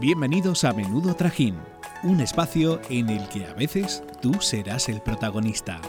[0.00, 1.56] Bienvenidos a Menudo Trajín,
[2.04, 5.80] un espacio en el que a veces tú serás el protagonista.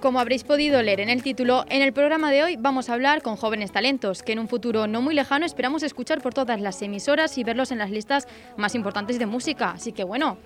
[0.00, 3.22] Como habréis podido leer en el título, en el programa de hoy vamos a hablar
[3.22, 6.82] con jóvenes talentos que en un futuro no muy lejano esperamos escuchar por todas las
[6.82, 9.70] emisoras y verlos en las listas más importantes de música.
[9.70, 10.38] Así que bueno,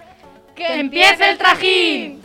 [0.54, 2.20] ¡que empiece el trajín!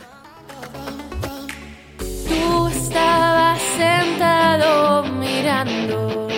[2.28, 6.28] Tú estabas sentado mirando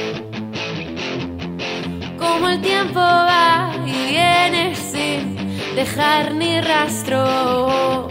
[2.37, 8.09] como el tiempo va y viene sin dejar ni rastro.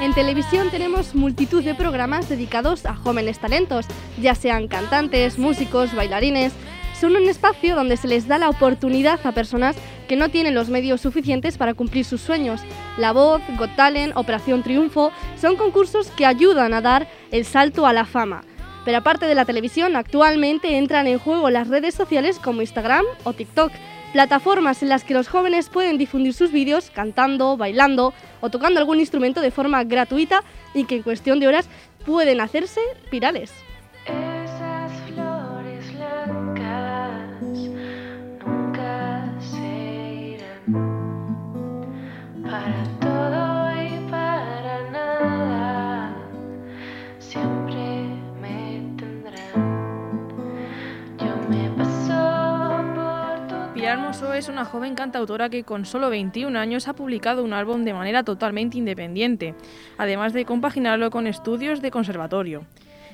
[0.00, 3.86] En televisión tenemos multitud de programas dedicados a jóvenes talentos,
[4.20, 6.52] ya sean cantantes, músicos, bailarines.
[7.00, 9.74] Son un espacio donde se les da la oportunidad a personas
[10.06, 12.60] que no tienen los medios suficientes para cumplir sus sueños.
[12.98, 17.94] La Voz, Got Talent, Operación Triunfo son concursos que ayudan a dar el salto a
[17.94, 18.42] la fama.
[18.88, 23.34] Pero aparte de la televisión, actualmente entran en juego las redes sociales como Instagram o
[23.34, 23.70] TikTok
[24.14, 28.98] plataformas en las que los jóvenes pueden difundir sus vídeos cantando, bailando o tocando algún
[28.98, 31.68] instrumento de forma gratuita y que en cuestión de horas
[32.06, 33.52] pueden hacerse virales.
[54.18, 58.24] Es una joven cantautora que con solo 21 años ha publicado un álbum de manera
[58.24, 59.54] totalmente independiente,
[59.96, 62.66] además de compaginarlo con estudios de conservatorio.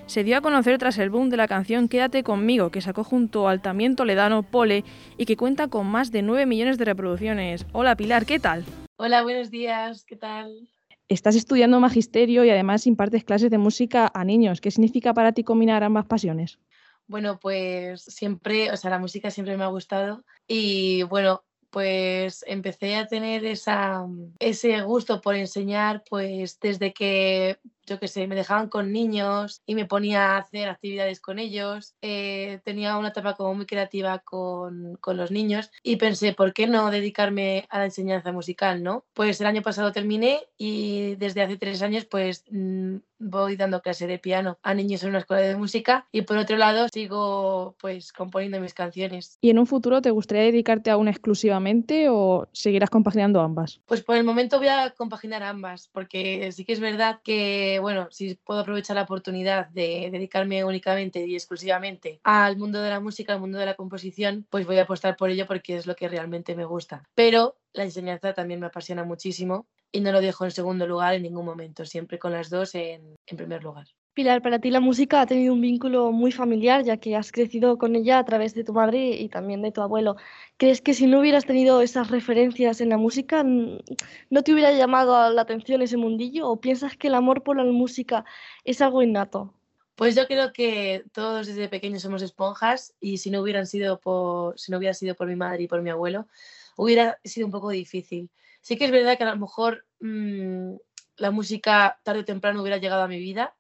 [0.07, 3.49] Se dio a conocer tras el boom de la canción Quédate conmigo, que sacó junto
[3.49, 4.83] al también toledano Pole
[5.19, 7.67] y que cuenta con más de 9 millones de reproducciones.
[7.73, 8.65] Hola Pilar, ¿qué tal?
[8.97, 10.69] Hola, buenos días, ¿qué tal?
[11.09, 14.63] Estás estudiando magisterio y además impartes clases de música a niños.
[14.63, 16.59] ¿Qué significa para ti combinar ambas pasiones?
[17.07, 22.95] Bueno, pues siempre, o sea, la música siempre me ha gustado y bueno, pues empecé
[22.95, 24.07] a tener esa,
[24.39, 29.75] ese gusto por enseñar pues desde que yo qué sé, me dejaban con niños y
[29.75, 31.95] me ponía a hacer actividades con ellos.
[32.03, 36.67] Eh, tenía una etapa como muy creativa con, con, los niños y pensé, ¿por qué
[36.67, 39.05] no dedicarme a la enseñanza musical, no?
[39.13, 44.07] Pues el año pasado terminé y desde hace tres años pues mm, voy dando clase
[44.07, 48.13] de piano a niños en una escuela de música y por otro lado sigo pues
[48.13, 49.39] componiendo mis canciones.
[49.41, 53.81] ¿Y en un futuro te gustaría dedicarte a una exclusivamente o seguirás compaginando ambas?
[53.87, 58.09] Pues por el momento voy a compaginar ambas porque sí que es verdad que bueno,
[58.11, 63.33] si puedo aprovechar la oportunidad de dedicarme únicamente y exclusivamente al mundo de la música,
[63.33, 66.09] al mundo de la composición, pues voy a apostar por ello porque es lo que
[66.09, 67.09] realmente me gusta.
[67.15, 71.23] Pero la enseñanza también me apasiona muchísimo y no lo dejo en segundo lugar en
[71.23, 73.87] ningún momento, siempre con las dos en, primer lugar.
[74.15, 77.79] Pilar, para ti la música ha tenido un vínculo muy familiar, ya que has crecido
[77.79, 80.15] con ella a través de tu madre y también de tu abuelo.
[80.57, 85.31] ¿Crees que si no hubieras tenido esas referencias en la música, no te hubiera llamado
[85.31, 86.49] la atención ese mundillo?
[86.49, 88.25] ¿O piensas que el amor por la música
[88.63, 89.53] es algo innato?
[89.97, 94.57] Pues yo creo que todos desde pequeños somos esponjas y si no hubieran sido por,
[94.57, 96.29] si no hubiera sido por mi madre y por mi abuelo,
[96.77, 98.31] hubiera sido un poco difícil.
[98.61, 100.75] Sí que es verdad que a lo mejor mm,
[101.17, 103.57] la música tarde o temprano hubiera llegado a mi vida,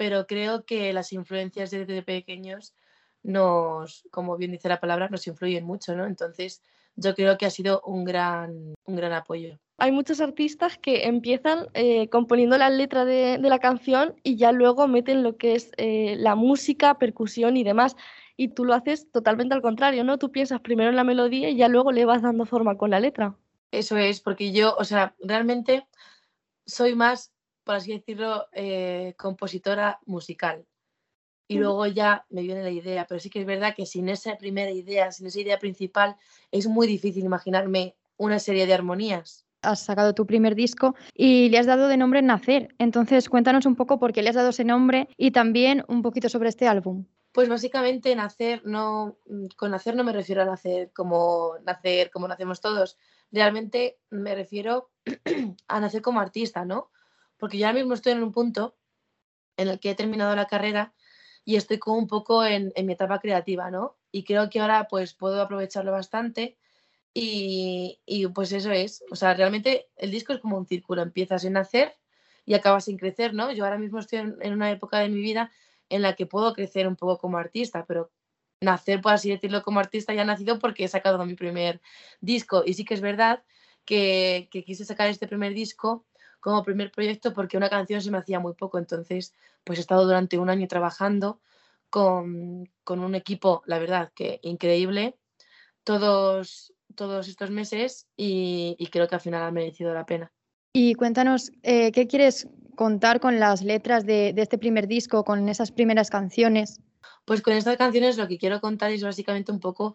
[0.00, 2.72] pero creo que las influencias desde pequeños
[3.22, 6.06] nos, como bien dice la palabra, nos influyen mucho, ¿no?
[6.06, 6.62] Entonces,
[6.96, 9.58] yo creo que ha sido un gran, un gran apoyo.
[9.76, 14.88] Hay muchos artistas que empiezan eh, componiendo la letra de, la canción y ya luego
[14.88, 17.94] meten lo que es eh, la música, percusión y demás.
[18.38, 20.16] Y tú lo haces totalmente al contrario, ¿no?
[20.16, 23.00] Tú piensas primero en la melodía y ya luego le vas dando forma con la
[23.00, 23.36] letra.
[23.70, 25.86] Eso es, porque yo, o sea, realmente
[26.64, 27.34] soy más
[27.70, 30.66] por así decirlo, eh, compositora musical.
[31.46, 34.36] Y luego ya me viene la idea, pero sí que es verdad que sin esa
[34.36, 36.16] primera idea, sin esa idea principal,
[36.50, 39.46] es muy difícil imaginarme una serie de armonías.
[39.62, 42.74] Has sacado tu primer disco y le has dado de nombre Nacer.
[42.78, 46.28] Entonces, cuéntanos un poco por qué le has dado ese nombre y también un poquito
[46.28, 47.04] sobre este álbum.
[47.30, 52.26] Pues básicamente nacer no mm, con nacer no me refiero a nacer como nacer como
[52.26, 52.98] nacemos todos.
[53.30, 54.90] Realmente me refiero
[55.68, 56.90] a nacer como artista, ¿no?
[57.40, 58.76] Porque yo ahora mismo estoy en un punto
[59.56, 60.94] en el que he terminado la carrera
[61.44, 63.96] y estoy como un poco en, mi etapa creativa, ¿no?
[64.12, 66.58] Y creo que ahora pues puedo aprovecharlo bastante
[67.12, 67.98] y,
[68.34, 71.96] pues eso es, o sea, realmente el disco es como un círculo, empiezas en nacer
[72.46, 73.50] y acabas sin crecer, ¿no?
[73.52, 75.50] Yo ahora mismo estoy en, una época de mi vida
[75.88, 78.12] en la que puedo crecer un poco como artista, pero
[78.60, 81.80] nacer, por así decirlo, como artista ya ha nacido porque he sacado mi primer
[82.20, 83.42] disco y sí que es verdad
[83.84, 86.06] que, que quise sacar este primer disco
[86.40, 88.78] como primer proyecto porque una canción se me hacía muy poco.
[88.78, 89.34] Entonces,
[89.64, 91.40] pues he estado durante un año trabajando
[91.90, 95.16] con, un equipo, la verdad, que increíble
[95.84, 100.32] todos, todos estos meses y, creo que al final ha merecido la pena.
[100.72, 105.48] Y cuéntanos, eh, ¿qué quieres contar con las letras de, de, este primer disco, con
[105.48, 106.80] esas primeras canciones?
[107.24, 109.94] Pues con estas canciones lo que quiero contar es básicamente un poco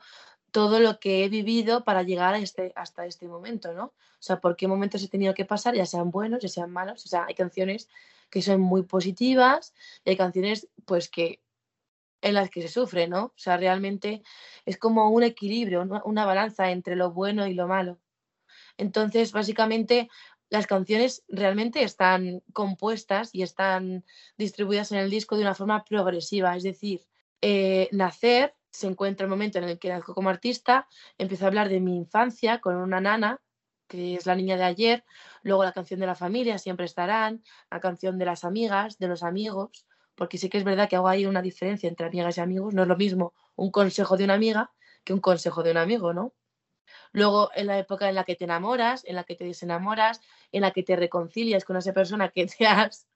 [0.56, 3.88] todo lo que he vivido para llegar a este, hasta este momento, ¿no?
[3.88, 7.06] O sea, por qué momentos he tenido que pasar, ya sean buenos, ya sean malos.
[7.06, 7.90] O sea, hay canciones
[8.30, 9.74] que son muy positivas
[10.06, 11.42] y hay canciones, pues, que
[12.22, 13.26] en las que se sufre, ¿no?
[13.26, 14.24] O sea, realmente
[14.66, 18.00] es como un equilibrio, una balanza entre lo bueno y lo malo.
[18.78, 20.08] Entonces, básicamente,
[20.50, 24.06] las canciones realmente están compuestas y están
[24.38, 27.02] distribuidas en el disco de una forma progresiva, es decir,
[27.42, 30.88] eh, nacer se encuentra el momento en el que como artista,
[31.18, 33.42] empiezo a hablar de mi infancia con una nana,
[33.88, 35.06] que es la niña de ayer,
[35.44, 39.24] luego la canción de la familia, siempre estarán, la canción de las amigas, de los
[39.24, 39.86] amigos,
[40.16, 42.84] porque sí que es verdad que hago ahí una diferencia entre amigas y amigos, no
[42.84, 44.72] es lo mismo un consejo de una amiga
[45.04, 46.34] que un consejo de un amigo, ¿no?
[47.12, 50.22] Luego, en la época en la que te enamoras, en la que te desenamoras,
[50.52, 53.08] en la que te reconcilias con esa persona que te has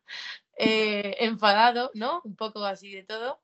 [0.57, 2.21] eh, enfadado, ¿no?
[2.23, 3.41] Un poco así de todo.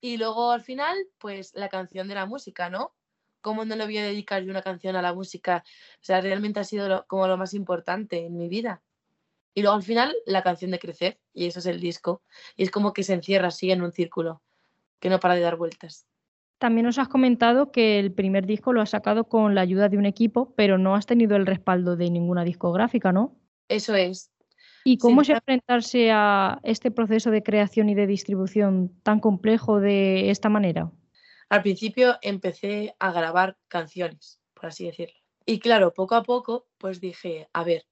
[0.00, 2.94] Y luego al final, pues la canción de la música, ¿no?
[3.40, 5.62] ¿Cómo no le voy a dedicar yo una canción a la música?
[5.94, 8.82] O sea, realmente ha sido como lo más importante en mi vida.
[9.54, 12.22] Y luego al final, la canción de Crecer, y eso es el disco.
[12.56, 14.42] Y es como que se encierra así en un círculo,
[15.00, 16.06] que no para de dar vueltas.
[16.58, 19.96] También nos has comentado que el primer disco lo has sacado con la ayuda de
[19.96, 23.34] un equipo, pero no has tenido el respaldo de ninguna discográfica, ¿no?
[23.68, 24.30] Eso es.
[24.84, 30.30] ¿Y cómo es enfrentarse a este proceso de creación y de distribución tan complejo de
[30.30, 30.90] esta manera?
[31.48, 35.14] Al principio empecé a grabar canciones, por así decirlo.
[35.44, 37.86] Y claro, poco a poco, pues dije, a ver,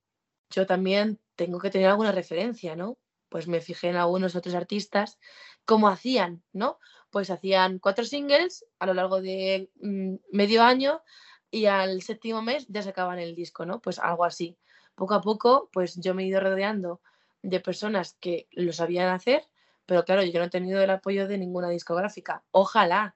[0.50, 2.98] yo también tengo que tener alguna referencia, ¿no?
[3.28, 5.18] Pues me fijé en algunos otros artistas,
[5.64, 6.78] cómo hacían, ¿no?
[7.10, 11.02] pues hacían cuatro singles a lo largo de mm, medio año
[11.50, 13.80] y al séptimo mes ya sacaban el disco, ¿no?
[13.80, 14.58] Pues algo así.
[14.98, 17.00] Poco a poco, pues yo me he ido rodeando
[17.42, 19.44] de personas que lo sabían hacer,
[19.86, 22.42] pero claro, yo no he tenido el apoyo de ninguna discográfica.
[22.50, 23.14] Ojalá.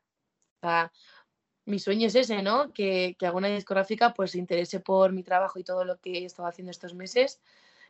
[1.64, 2.72] Mi sueño es ese, ¿no?
[2.72, 6.48] Que, alguna discográfica pues se interese por mi trabajo y todo lo que he estado
[6.48, 7.40] haciendo estos meses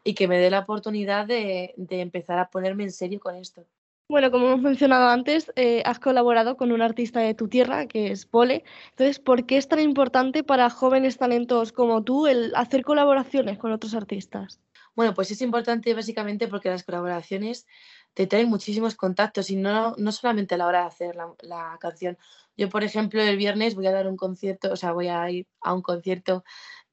[0.04, 3.66] y que me dé la oportunidad de empezar a ponerme en serio con esto.
[4.12, 8.12] Bueno, como hemos mencionado antes, eh, has colaborado con un artista de tu tierra, que
[8.12, 8.62] es Pole.
[8.90, 13.72] Entonces, ¿por qué es tan importante para jóvenes talentos como tú el hacer colaboraciones con
[13.72, 14.60] otros artistas?
[14.94, 17.66] Bueno, pues es importante básicamente porque las colaboraciones
[18.12, 22.18] te traen muchísimos contactos y no, no solamente a la hora de hacer la, canción.
[22.54, 25.46] Yo, por ejemplo, el viernes voy a dar un concierto, o sea, voy a ir
[25.62, 26.44] a un concierto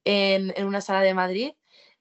[0.04, 1.52] en, en una sala de Madrid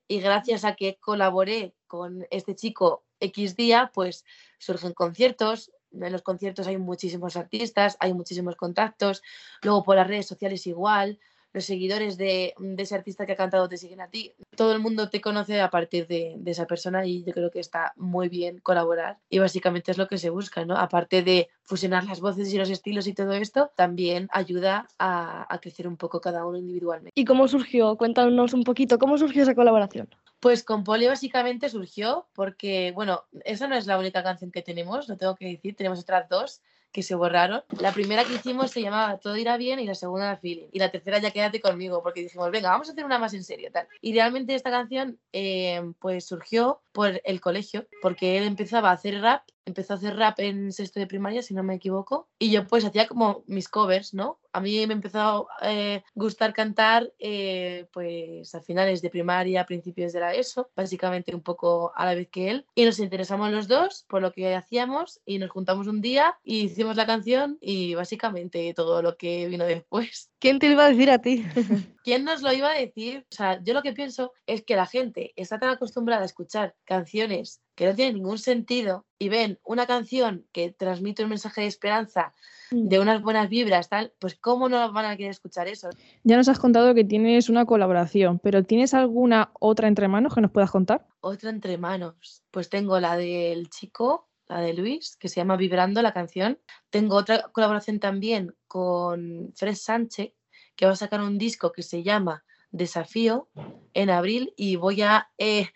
[0.07, 4.25] y gracias a que colaboré con este chico X día, pues
[4.57, 5.71] surgen conciertos.
[5.91, 9.23] En los conciertos hay muchísimos artistas, hay muchísimos contactos.
[9.61, 11.19] Luego por las redes sociales igual
[11.53, 14.33] los seguidores de, ese artista que ha cantado te siguen a ti.
[14.55, 17.93] Todo el mundo te conoce a partir de, esa persona y yo creo que está
[17.95, 20.77] muy bien colaborar y básicamente es lo que se busca, ¿no?
[20.77, 25.59] Aparte de fusionar las voces y los estilos y todo esto, también ayuda a, a
[25.59, 27.11] crecer un poco cada uno individualmente.
[27.13, 27.95] ¿Y cómo surgió?
[27.97, 30.09] Cuéntanos un poquito, ¿cómo surgió esa colaboración?
[30.39, 35.09] Pues con Poli básicamente surgió porque, bueno, esa no es la única canción que tenemos,
[35.09, 37.63] lo tengo que decir, tenemos otras dos que se borraron.
[37.79, 40.67] La primera que hicimos se llamaba Todo irá bien y la segunda era Feeling.
[40.71, 43.43] Y la tercera ya quédate conmigo porque dijimos, venga, vamos a hacer una más en
[43.43, 43.69] serio.
[43.71, 43.87] Tal.
[44.01, 49.21] Y realmente esta canción eh, pues surgió por el colegio porque él empezaba a hacer
[49.21, 52.67] rap empezó a hacer rap en sexto de primaria, si no me equivoco, y yo
[52.67, 54.39] pues hacía como mis covers, ¿no?
[54.51, 59.65] A mí me empezó a eh, gustar cantar eh, pues a finales de primaria, a
[59.65, 63.51] principios de la ESO, básicamente un poco a la vez que él, y nos interesamos
[63.51, 67.57] los dos por lo que hacíamos y nos juntamos un día y hicimos la canción
[67.61, 70.31] y básicamente todo lo que vino después.
[70.39, 71.45] ¿Quién te iba a decir a ti?
[72.09, 73.27] ¿Quién nos lo iba a decir?
[73.31, 76.73] O sea, yo lo que pienso es que la gente está tan acostumbrada a escuchar
[76.83, 81.67] canciones que no tienen ningún sentido y ven una canción que transmite un mensaje de
[81.67, 82.33] esperanza,
[82.71, 82.87] mm.
[82.87, 85.91] de unas buenas vibras, tal, pues ¿cómo no van a querer escuchar eso?
[86.23, 90.41] Ya nos has contado que tienes una colaboración, pero ¿tienes alguna otra entre manos que
[90.41, 91.05] nos puedas contar?
[91.21, 92.41] Otra entre manos.
[92.49, 96.57] Pues tengo la del chico, la de Luis, que se llama Vibrando la canción.
[96.89, 100.31] Tengo otra colaboración también con Fred Sánchez,
[100.79, 103.49] que va a sacar un disco que se llama Desafío
[103.93, 105.67] en abril y voy a eh,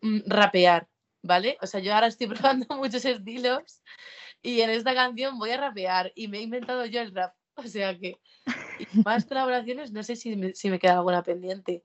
[0.00, 0.86] mm, rapear
[1.24, 1.58] ¿vale?
[1.60, 3.82] O sea, yo ahora estoy probando muchos estilos
[4.42, 7.34] y en esta canción voy a rapear y me he inventado yo el rap.
[7.56, 8.20] O sea que
[9.04, 11.82] más colaboraciones, no sé si me, si me queda alguna pendiente.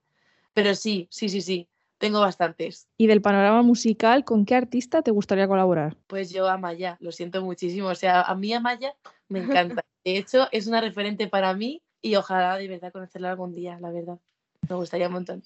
[0.54, 1.68] Pero sí, sí, sí, sí.
[1.98, 2.88] tengo bastantes.
[2.98, 5.98] ¿Y del panorama musical, con qué artista te gustaría colaborar?
[6.06, 7.88] Pues yo Amaya, lo siento muchísimo.
[7.88, 8.94] O sea, a mí Amaya
[9.28, 9.84] me encanta.
[10.04, 13.92] De hecho, es una referente para mí y ojalá de verdad conocerla algún día, la
[13.92, 14.20] verdad.
[14.68, 15.44] Me gustaría un montón.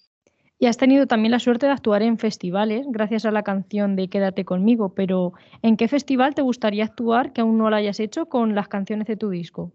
[0.60, 4.08] Y has tenido también la suerte de actuar en festivales gracias a la canción de
[4.08, 8.28] Quédate conmigo, pero ¿en qué festival te gustaría actuar que aún no lo hayas hecho
[8.28, 9.74] con las canciones de tu disco?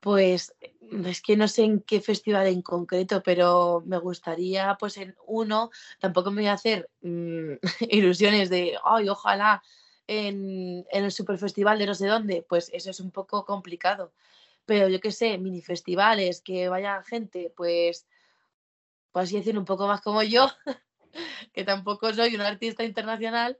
[0.00, 0.54] Pues
[1.06, 5.70] es que no sé en qué festival en concreto, pero me gustaría, pues en uno,
[6.00, 7.52] tampoco me voy a hacer mm,
[7.90, 9.62] ilusiones de, ay, ojalá
[10.06, 14.12] en, en el superfestival de no sé dónde, pues eso es un poco complicado.
[14.70, 18.06] Pero yo qué sé, mini festivales, que vaya gente, pues,
[19.10, 20.46] por así decirlo, un poco más como yo,
[21.52, 23.58] que tampoco soy un artista internacional,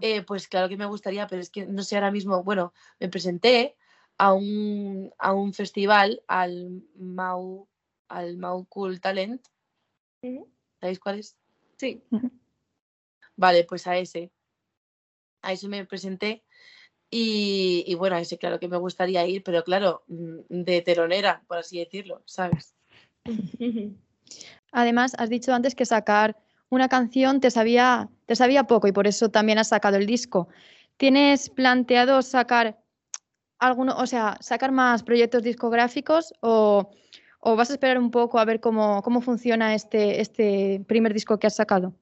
[0.00, 3.08] eh, pues claro que me gustaría, pero es que no sé ahora mismo, bueno, me
[3.08, 3.74] presenté
[4.18, 7.66] a un, a un festival, al Mau,
[8.06, 9.44] al Mau Cool Talent.
[10.80, 11.36] ¿Sabéis cuál es?
[11.76, 12.04] Sí.
[13.34, 14.30] Vale, pues a ese.
[15.42, 16.44] A ese me presenté.
[17.10, 21.58] Y, y bueno, ese claro que me gustaría ir, pero claro, mm, de telonera, por
[21.58, 22.74] así decirlo, ¿sabes?
[24.72, 26.36] Además, has dicho antes que sacar
[26.68, 30.48] una canción te sabía, te sabía poco y por eso también has sacado el disco.
[30.96, 32.78] ¿Tienes planteado sacar
[33.58, 36.90] alguno, o sea, sacar más proyectos discográficos o,
[37.40, 41.38] o vas a esperar un poco a ver cómo, cómo funciona este, este primer disco
[41.38, 41.94] que has sacado?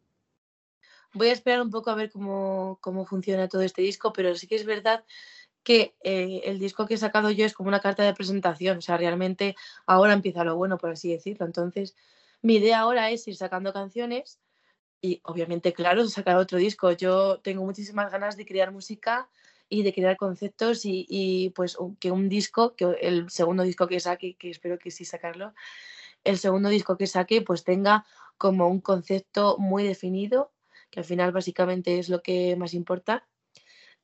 [1.14, 4.46] Voy a esperar un poco a ver cómo, cómo funciona todo este disco, pero sí
[4.46, 5.04] que es verdad
[5.62, 8.80] que eh, el disco que he sacado yo es como una carta de presentación, o
[8.82, 9.56] sea, realmente
[9.86, 11.46] ahora empieza lo bueno, por así decirlo.
[11.46, 11.96] Entonces,
[12.42, 14.40] mi idea ahora es ir sacando canciones
[15.00, 16.92] y obviamente, claro, sacar otro disco.
[16.92, 19.28] Yo tengo muchísimas ganas de crear música
[19.68, 24.00] y de crear conceptos y, y, pues que un disco, que el segundo disco que
[24.00, 25.54] saque, que espero que sí sacarlo,
[26.24, 28.04] el segundo disco que saque pues tenga
[28.36, 30.52] como un concepto muy definido,
[30.94, 33.26] que al final básicamente es lo que más importa,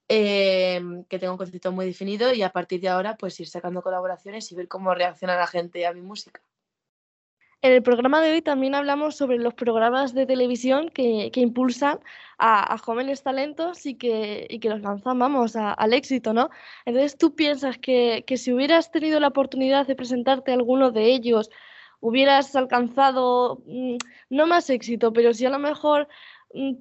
[0.09, 3.81] eh, que tenga un concepto muy definido y a partir de ahora pues ir sacando
[3.81, 6.43] colaboraciones y ver cómo reacciona la gente a mi música.
[7.63, 12.01] En el programa de hoy también hablamos sobre los programas de televisión que, que impulsan
[12.39, 16.51] a, a, jóvenes talentos y que, y que los lanzan, vamos, al éxito, ¿no?
[16.87, 21.05] Entonces, ¿tú piensas que, que, si hubieras tenido la oportunidad de presentarte a alguno de
[21.13, 21.51] ellos,
[22.01, 23.97] hubieras alcanzado mmm,
[24.31, 26.09] no más éxito, pero si a lo mejor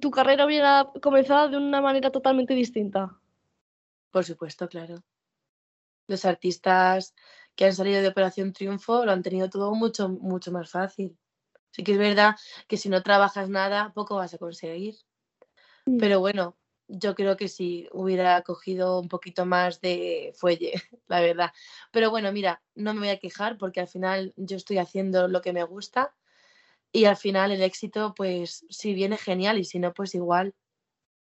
[0.00, 3.20] tu carrera hubiera comenzado de una manera totalmente distinta?
[4.10, 4.96] Por supuesto, claro.
[6.08, 7.14] Los artistas
[7.54, 11.16] que han salido de Operación Triunfo lo han tenido todo mucho, mucho más fácil.
[11.70, 12.34] Sí que es verdad
[12.66, 14.96] que si no trabajas nada, poco vas a conseguir.
[15.86, 15.98] Mm.
[15.98, 16.56] Pero bueno,
[16.88, 20.72] yo creo que si hubiera cogido un poquito más de fuelle,
[21.06, 21.52] la verdad.
[21.92, 25.40] Pero bueno, mira, no me voy a quejar porque al final yo estoy haciendo lo
[25.40, 26.16] que me gusta
[26.92, 30.54] y al final el éxito, pues si viene genial y si no, pues igual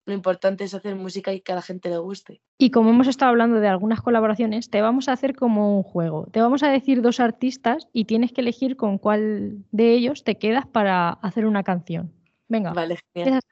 [0.04, 2.40] lo importante es hacer música y que a la gente le guste.
[2.58, 6.26] Y como hemos estado hablando de algunas colaboraciones, te vamos a hacer como un juego.
[6.32, 10.38] Te vamos a decir dos artistas y tienes que elegir con cuál de ellos te
[10.38, 12.12] quedas para hacer una canción.
[12.48, 12.98] Venga, vale,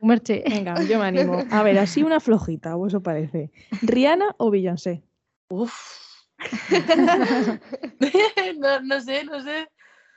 [0.02, 0.42] Merche.
[0.46, 1.38] Venga, yo me animo.
[1.50, 3.50] A ver, así una flojita, ¿o eso parece?
[3.82, 5.02] ¿Rihanna o Beyoncé?
[5.48, 5.72] Uf.
[8.58, 9.68] no, no sé, no sé.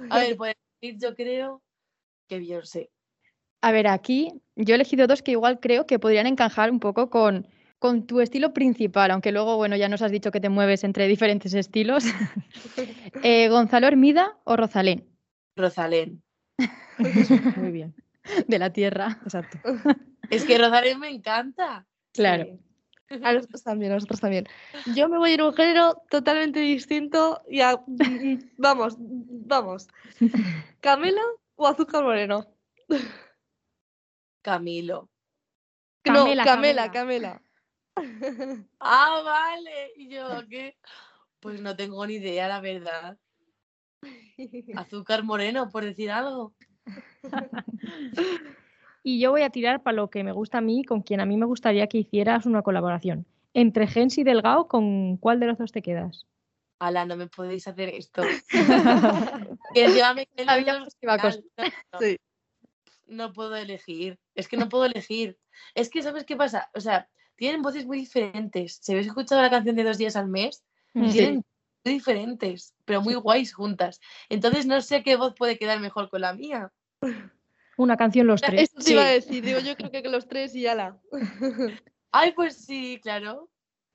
[0.09, 1.61] A ver, pues yo creo
[2.27, 2.89] que Beyoncé.
[3.61, 7.09] A ver, aquí yo he elegido dos que igual creo que podrían encajar un poco
[7.09, 7.47] con,
[7.79, 11.07] con tu estilo principal, aunque luego, bueno, ya nos has dicho que te mueves entre
[11.07, 12.03] diferentes estilos.
[13.23, 15.07] eh, ¿Gonzalo Hermida o Rosalén?
[15.55, 16.21] Rosalén.
[17.57, 17.95] Muy bien.
[18.47, 19.19] De la tierra.
[19.23, 19.57] Exacto.
[20.29, 21.85] Es que Rosalén me encanta.
[22.13, 22.45] Claro.
[22.45, 22.59] Sí.
[23.21, 24.47] A nosotros también, a nosotros también.
[24.95, 27.79] Yo me voy a ir a un género totalmente distinto y a...
[28.57, 29.87] vamos, vamos.
[30.79, 31.21] ¿Camela
[31.63, 32.45] o azúcar moreno?
[34.41, 35.09] Camilo.
[36.05, 37.41] No, Camela, Camela, Camela.
[37.41, 37.53] Camela.
[38.79, 39.93] ah, vale.
[39.95, 40.75] ¿Y yo qué?
[41.39, 43.17] Pues no tengo ni idea, la verdad.
[44.75, 46.53] Azúcar moreno, por decir algo.
[49.03, 51.25] y yo voy a tirar para lo que me gusta a mí, con quien a
[51.25, 53.25] mí me gustaría que hicieras una colaboración.
[53.53, 56.25] Entre Gens y Delgado, ¿con cuál de los dos te quedas?
[56.87, 58.23] Ala, no me podéis hacer esto.
[59.73, 60.27] que ya me
[61.99, 62.19] sí.
[63.05, 64.19] no puedo elegir.
[64.35, 65.37] Es que no puedo elegir.
[65.75, 66.69] Es que, ¿sabes qué pasa?
[66.73, 68.79] O sea, tienen voces muy diferentes.
[68.81, 70.63] Si habéis escuchado la canción de dos días al mes,
[70.93, 71.11] sí.
[71.11, 71.45] tienen
[71.85, 73.99] muy diferentes, pero muy guays juntas.
[74.29, 76.71] Entonces no sé qué voz puede quedar mejor con la mía.
[77.77, 78.63] Una canción los tres.
[78.63, 78.93] Eso te sí.
[78.93, 80.99] iba a decir, digo, yo creo que los tres y ala.
[82.11, 83.49] Ay, pues sí, claro.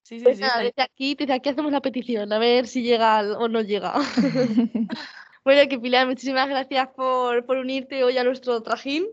[0.08, 2.80] Sí, sí, pues sí, nada, desde aquí, desde aquí hacemos la petición, a ver si
[2.80, 3.92] llega o no llega.
[5.44, 9.04] bueno, que Pilar, muchísimas gracias por, por unirte hoy a nuestro trajín.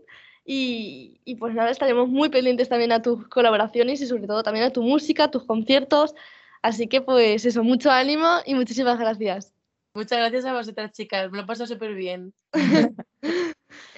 [0.46, 4.64] Y, y pues nada, estaremos muy pendientes también a tus colaboraciones y sobre todo también
[4.64, 6.14] a tu música, a tus conciertos.
[6.62, 9.52] Así que pues eso, mucho ánimo y muchísimas gracias.
[9.92, 11.30] Muchas gracias a vosotras, chicas.
[11.30, 12.32] Me lo paso súper bien.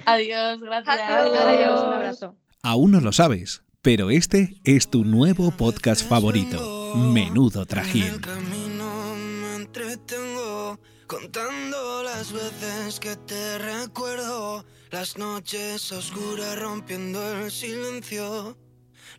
[0.05, 0.99] Adiós, gracias.
[0.99, 2.35] Adiós, un abrazo.
[2.65, 8.21] Aún no lo sabes, pero este es tu nuevo podcast favorito, Menudo Trajín.
[11.07, 18.59] Contando las veces que te recuerdo, las noches oscuras rompiendo el silencio.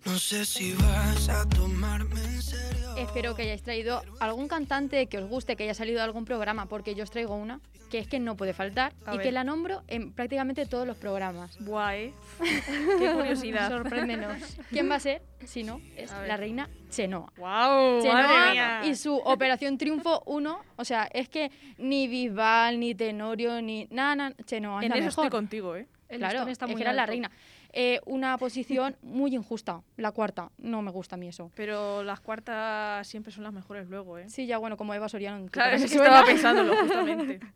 [0.06, 2.96] No sé si vas a tomarme en serio.
[2.98, 6.66] Espero que hayáis traído algún cantante que os guste, que haya salido de algún programa,
[6.68, 9.26] porque yo os traigo una que es que no puede faltar A y ver.
[9.26, 11.58] que la nombro en prácticamente todos los programas.
[11.60, 12.14] ¿eh?
[13.00, 13.70] Qué curiosidad.
[13.70, 14.58] Sorpréndenos.
[14.70, 15.22] ¿Quién va a ser?
[15.46, 17.32] Si no, es la reina Chenoa.
[17.38, 18.02] ¡Wow!
[18.04, 18.82] Chenoa ¡Madre mía!
[18.86, 24.16] y su Operación Triunfo 1, o sea, es que ni Bisbal, ni Tenorio, ni nada,
[24.16, 25.26] nada, Chenoa es En la eso mejor.
[25.26, 25.88] estoy contigo, ¿eh?
[26.10, 27.32] El Claro, es que era la reina.
[27.72, 30.52] Eh, una posición muy injusta, la cuarta.
[30.58, 31.52] No me gusta a mí eso.
[31.56, 34.30] Pero las cuartas siempre son las mejores luego, ¿eh?
[34.30, 35.48] Sí, ya bueno, como Eva Soriano.
[35.52, 37.40] Claro, es que estaba pensándolo justamente.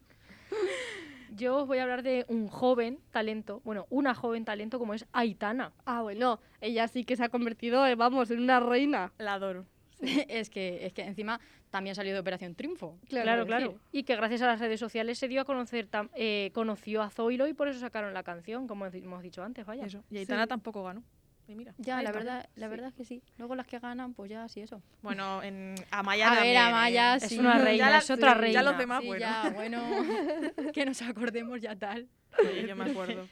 [1.35, 5.07] Yo os voy a hablar de un joven talento, bueno, una joven talento como es
[5.13, 5.71] Aitana.
[5.83, 9.11] Ah, bueno, ella sí que se ha convertido, eh, vamos, en una reina.
[9.17, 9.65] La adoro.
[10.29, 12.99] es, que, es que encima también salió de Operación Triunfo.
[13.09, 13.79] Claro, claro.
[13.91, 17.09] Y que gracias a las redes sociales se dio a conocer, tam- eh, conoció a
[17.09, 19.85] Zoilo y por eso sacaron la canción, como hemos- dicho antes, vaya.
[19.85, 20.03] Eso.
[20.11, 21.03] Y Aitana tampoco ganó.
[21.45, 21.73] Y mira.
[21.77, 23.21] Ya, la verdad, la verdad es que sí.
[23.37, 24.81] Luego las que ganan, pues ya sí eso.
[25.01, 27.19] Bueno, en Amaya A ver, también, Amaya, ¿eh?
[27.19, 27.35] sí.
[27.35, 28.61] Es una Ya reina, la- es otra sí, reina.
[28.61, 29.19] Ya los demás, Sí, bueno.
[29.19, 29.83] ya, bueno,
[30.73, 32.07] que nos acordemos ya tal.
[32.39, 33.27] Oye, yo me acuerdo.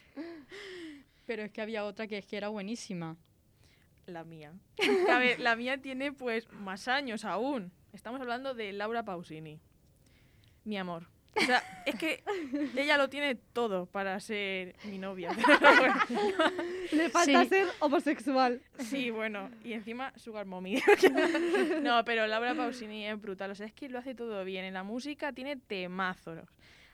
[1.26, 3.16] Pero es que había otra que es que era buenísima.
[4.12, 4.54] La mía.
[5.10, 7.72] A ver, la mía tiene pues más años aún.
[7.94, 9.60] Estamos hablando de Laura Pausini.
[10.64, 11.08] Mi amor.
[11.36, 12.24] O sea, es que
[12.76, 15.32] ella lo tiene todo para ser mi novia.
[16.92, 17.50] Le falta Sí.
[17.50, 18.62] ser homosexual.
[18.80, 20.82] Sí, bueno, y encima Sugar Mommy.
[21.82, 23.52] no, pero Laura Pausini es brutal.
[23.52, 24.66] O sea, es que lo hace todo bien.
[24.66, 26.40] En la música tiene temazos.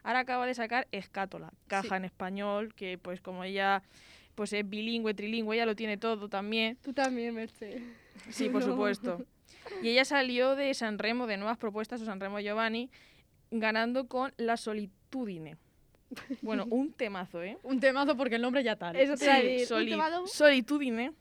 [0.03, 3.81] Ahora acaba de sacar Escátola, caja en español, que pues como ella
[4.37, 6.77] pues es bilingüe, trilingüe, ella lo tiene todo también.
[6.83, 7.81] Tú también, Merche.
[8.29, 8.71] Sí, por No.
[8.73, 9.25] supuesto.
[9.81, 12.91] Y ella salió de San Remo, de Nuevas Propuestas o San Remo Giovanni,
[13.49, 15.57] ganando con La Solitudine.
[16.41, 17.57] Bueno, un temazo, ¿eh?
[17.63, 18.95] Un temazo porque el nombre ya tal.
[18.95, 19.25] Eso Sí,
[19.65, 21.11] soli- solitudine,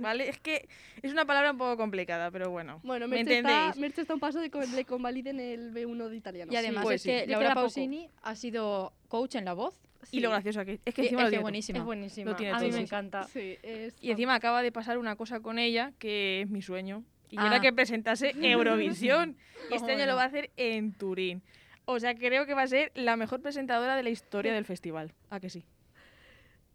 [0.00, 0.28] ¿vale?
[0.30, 0.66] Es que
[1.02, 3.74] es una palabra un poco complicada, pero bueno, Bueno, ¿me Merche está?
[3.76, 6.52] Merche un paso de que le convaliden el B1 de italiano.
[6.52, 7.26] Y además pues es que sí.
[7.26, 7.60] Le Laura poco.
[7.66, 9.78] Pausini ha sido coach en La Voz.
[10.12, 11.42] Y lo graciosa que es que encima es lo que tiene todo.
[11.42, 11.78] buenísima.
[11.78, 12.30] Es buenísima.
[12.30, 12.82] Lo tiene a mí todo, me sí.
[12.82, 13.24] encanta.
[13.24, 13.94] Sí, es...
[14.00, 17.04] Y encima acaba de pasar una cosa con ella que es mi sueño.
[17.30, 17.46] Y Ah.
[17.48, 19.36] era que presentase Eurovisión.
[19.70, 21.42] y este año lo va a hacer en Turín.
[21.86, 25.12] O sea, creo que va a ser la mejor presentadora de la historia del festival.
[25.30, 25.64] ¿A que sí?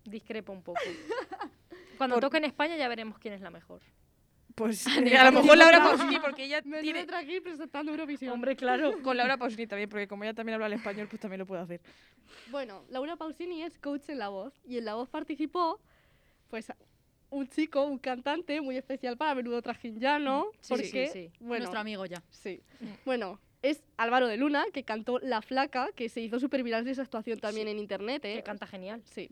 [0.06, 0.80] Discrepo un poco.
[1.98, 3.82] Cuando Por- toque en España ya veremos quién es la mejor.
[4.60, 5.80] Pues a nivel lo mejor Laura.
[5.80, 7.06] Pausini, porque ella Me tiene...
[7.06, 8.34] tiene aquí presentando Eurovisión.
[8.34, 8.91] Hombre, claro.
[9.04, 11.62] Con Laura Pausini también, porque como ella también habla el español, pues también lo puede
[11.62, 11.80] hacer.
[12.52, 15.80] Bueno, Laura Pausini es coach en La Voz y en La Voz participó,
[16.50, 16.67] pues,
[17.30, 21.32] un chico, un cantante muy especial para Menudo Trajín Llano, Sí, sí, porque, sí, sí.
[21.39, 22.22] bueno, Nuestro amigo ya.
[22.30, 22.62] sí.
[23.06, 26.91] Bueno, es Álvaro de Luna, que cantó La Flaca, que se hizo súper viral de
[26.91, 28.36] esa actuación también en internet, ¿eh?
[28.36, 29.02] Que canta genial.
[29.06, 29.30] Sí.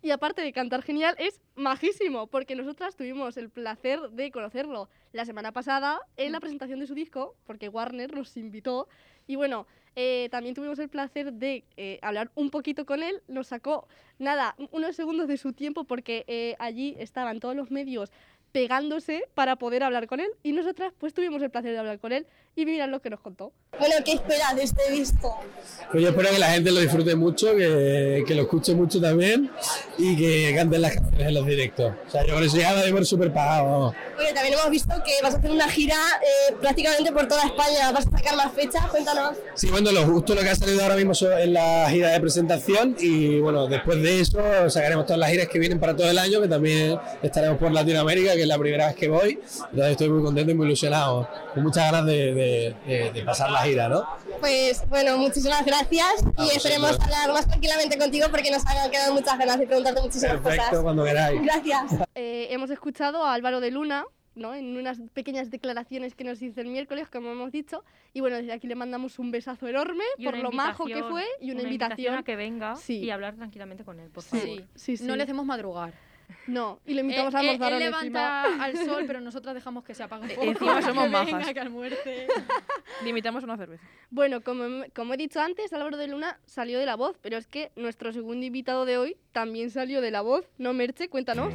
[0.00, 5.24] Y aparte de cantar genial, es majísimo, porque nosotras tuvimos el placer de conocerlo la
[5.24, 8.88] semana pasada en la presentación de su disco, porque Warner nos invitó.
[9.26, 13.22] Y bueno, eh, también tuvimos el placer de eh, hablar un poquito con él.
[13.26, 13.88] Nos sacó,
[14.20, 18.12] nada, unos segundos de su tiempo, porque eh, allí estaban todos los medios
[18.52, 20.30] pegándose para poder hablar con él.
[20.44, 22.26] Y nosotras, pues tuvimos el placer de hablar con él
[22.60, 23.52] y mirad lo que nos contó.
[23.78, 25.38] Bueno, ¿qué esperas de este disco?
[25.92, 29.48] Pues yo espero que la gente lo disfrute mucho, que, que lo escuche mucho también
[29.96, 31.92] y que canten las canciones en los directos.
[32.08, 33.94] O sea, yo con eso ya lo por súper pagado.
[34.16, 37.92] Bueno, también hemos visto que vas a hacer una gira eh, prácticamente por toda España.
[37.92, 38.84] ¿Vas a sacar más fechas?
[38.88, 39.36] Cuéntanos.
[39.54, 42.96] Sí, bueno, lo justo lo que ha salido ahora mismo es la gira de presentación
[42.98, 46.40] y bueno, después de eso sacaremos todas las giras que vienen para todo el año,
[46.40, 49.38] que también estaremos por Latinoamérica, que es la primera vez que voy.
[49.70, 52.47] Entonces estoy muy contento y muy ilusionado, con muchas ganas de, de-
[52.86, 54.04] de- de pasar la gira, ¿no?
[54.40, 56.56] Pues bueno, muchísimas gracias y vosotros.
[56.56, 60.64] esperemos hablar más tranquilamente contigo porque nos han quedado muchas ganas de preguntarte muchísimas Perfecto,
[60.70, 60.82] cosas.
[60.82, 61.42] cuando queráis.
[61.42, 61.82] Gracias.
[62.14, 64.54] Eh, hemos escuchado a Álvaro de Luna, ¿no?
[64.54, 67.82] En unas pequeñas declaraciones que nos hizo el miércoles, como hemos dicho.
[68.14, 70.92] Y bueno, desde aquí le mandamos un besazo enorme Y por una lo majo que
[70.92, 72.14] invitación- fue y una, invitación.
[72.14, 72.98] a que venga Sí.
[73.00, 74.62] y hablar tranquilamente con él, por Sí, favor.
[74.76, 75.04] sí, sí.
[75.04, 75.92] No le hacemos madrugar.
[76.46, 78.02] No, y le Eh, invitamos a eh, almorzar él encima.
[78.02, 80.44] levanta al sol, pero nosotras dejamos que se apague un poco.
[80.44, 81.52] encima somos que venga, majas.
[81.54, 82.26] que almuerce.
[83.02, 83.84] Le invitamos a una cerveza.
[84.10, 87.46] Bueno, como, como he dicho antes, Álvaro de Luna salió de La Voz, pero es
[87.46, 90.46] que nuestro segundo invitado de hoy también salió de La Voz.
[90.58, 91.08] ¿No, Merche?
[91.08, 91.52] Cuéntanos.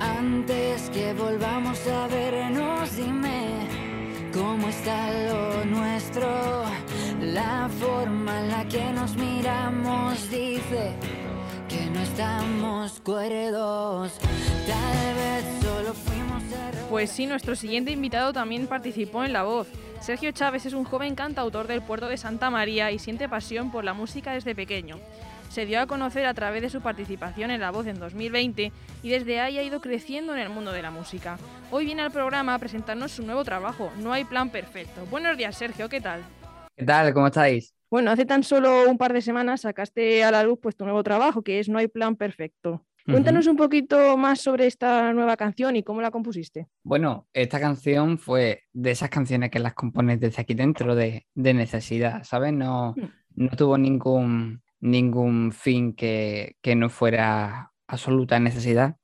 [0.00, 3.66] Antes que volvamos a vernos, dime
[4.32, 6.64] cómo está lo nuestro.
[7.20, 9.25] La forma en la que nos miramos
[10.24, 10.92] dice
[11.68, 14.18] que no estamos cuerdos.
[14.66, 16.86] Tal vez solo fuimos errores.
[16.88, 19.68] Pues sí, nuestro siguiente invitado también participó en La Voz.
[20.00, 23.84] Sergio Chávez es un joven cantautor del puerto de Santa María y siente pasión por
[23.84, 24.98] la música desde pequeño.
[25.50, 29.08] Se dio a conocer a través de su participación en La Voz en 2020 y
[29.08, 31.38] desde ahí ha ido creciendo en el mundo de la música.
[31.70, 35.04] Hoy viene al programa a presentarnos su nuevo trabajo, No hay plan perfecto.
[35.10, 36.22] Buenos días, Sergio, ¿qué tal?
[36.74, 37.12] ¿Qué tal?
[37.12, 37.75] ¿Cómo estáis?
[37.90, 41.02] Bueno, hace tan solo un par de semanas sacaste a la luz pues, tu nuevo
[41.02, 42.84] trabajo, que es No hay plan perfecto.
[43.04, 46.66] Cuéntanos un poquito más sobre esta nueva canción y cómo la compusiste.
[46.82, 51.54] Bueno, esta canción fue de esas canciones que las compones desde aquí dentro de, de
[51.54, 52.52] necesidad, ¿sabes?
[52.52, 52.96] No,
[53.36, 58.96] no tuvo ningún, ningún fin que, que no fuera absoluta necesidad.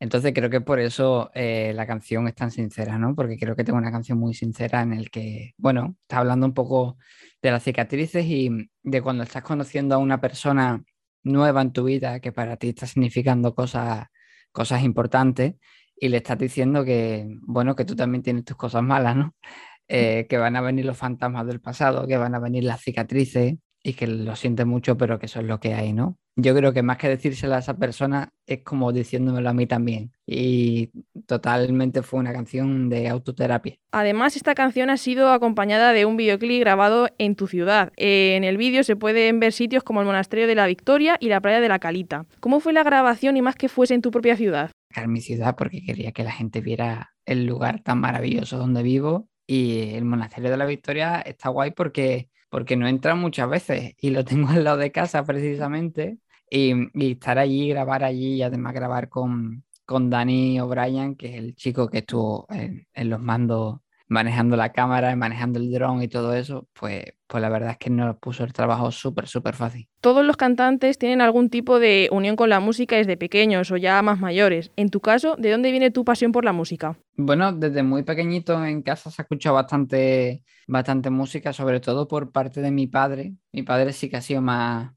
[0.00, 3.14] Entonces creo que por eso eh, la canción es tan sincera, ¿no?
[3.14, 6.54] Porque creo que tengo una canción muy sincera en el que, bueno, está hablando un
[6.54, 6.98] poco
[7.42, 8.50] de las cicatrices y
[8.82, 10.82] de cuando estás conociendo a una persona
[11.22, 14.06] nueva en tu vida que para ti está significando cosas,
[14.52, 15.54] cosas importantes
[15.96, 19.34] y le estás diciendo que, bueno, que tú también tienes tus cosas malas, ¿no?
[19.86, 23.56] Eh, que van a venir los fantasmas del pasado, que van a venir las cicatrices
[23.82, 26.16] y que lo sientes mucho, pero que eso es lo que hay, ¿no?
[26.36, 30.12] Yo creo que más que decírselo a esa persona es como diciéndomelo a mí también.
[30.26, 30.90] Y
[31.26, 33.76] totalmente fue una canción de autoterapia.
[33.92, 37.92] Además, esta canción ha sido acompañada de un videoclip grabado en tu ciudad.
[37.96, 41.28] Eh, en el vídeo se pueden ver sitios como el Monasterio de la Victoria y
[41.28, 42.26] la Playa de la Calita.
[42.40, 44.70] ¿Cómo fue la grabación y más que fuese en tu propia ciudad?
[44.90, 49.28] Sacar mi ciudad porque quería que la gente viera el lugar tan maravilloso donde vivo.
[49.46, 54.10] Y el Monasterio de la Victoria está guay porque, porque no entra muchas veces y
[54.10, 56.18] lo tengo al lado de casa precisamente.
[56.56, 61.34] Y, y estar allí, grabar allí y además grabar con, con Danny O'Brien, que es
[61.34, 66.08] el chico que estuvo en, en los mandos manejando la cámara, manejando el dron y
[66.08, 69.88] todo eso, pues, pues la verdad es que nos puso el trabajo súper, súper fácil.
[70.00, 74.00] Todos los cantantes tienen algún tipo de unión con la música desde pequeños o ya
[74.02, 74.70] más mayores.
[74.76, 76.96] En tu caso, ¿de dónde viene tu pasión por la música?
[77.16, 82.30] Bueno, desde muy pequeñito en casa se ha escuchado bastante, bastante música, sobre todo por
[82.30, 83.34] parte de mi padre.
[83.52, 84.92] Mi padre sí que ha sido más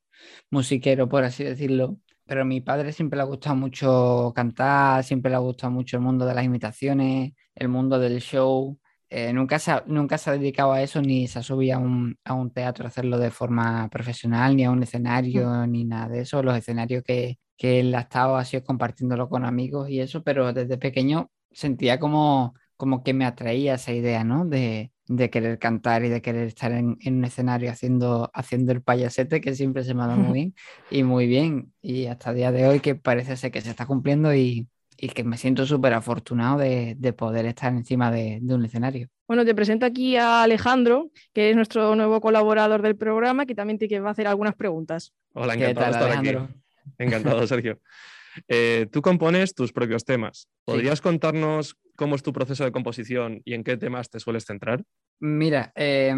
[0.49, 1.99] musiquero, por así decirlo.
[2.25, 5.97] Pero a mi padre siempre le ha gustado mucho cantar, siempre le ha gustado mucho
[5.97, 8.77] el mundo de las imitaciones, el mundo del show.
[9.09, 11.79] Eh, nunca, se ha, nunca se ha dedicado a eso ni se ha subido a
[11.79, 15.71] un, a un teatro a hacerlo de forma profesional, ni a un escenario, mm.
[15.71, 16.43] ni nada de eso.
[16.43, 20.53] Los escenarios que, que él ha estado ha sido compartiéndolo con amigos y eso, pero
[20.53, 24.45] desde pequeño sentía como, como que me atraía esa idea, ¿no?
[24.45, 28.81] De, de querer cantar y de querer estar en, en, un escenario haciendo, haciendo el
[28.81, 30.55] payasete, que siempre se me ha dado muy bien
[30.89, 31.73] y muy bien.
[31.81, 34.67] Y hasta el día de hoy que parece ser que se está cumpliendo y,
[34.97, 39.07] y que me siento súper afortunado de, de, poder estar encima de, de, un escenario.
[39.27, 43.77] Bueno, te presento aquí a Alejandro, que es nuestro nuevo colaborador del programa, que también
[43.77, 45.13] te va a hacer algunas preguntas.
[45.33, 46.43] Hola, encantado de estar Alejandro?
[46.43, 46.53] aquí.
[46.97, 47.79] Encantado, Sergio.
[48.47, 50.47] Eh, tú compones tus propios temas.
[50.65, 51.03] ¿Podrías sí.
[51.03, 54.83] contarnos cómo es tu proceso de composición y en qué temas te sueles centrar?
[55.19, 56.13] Mira, eh,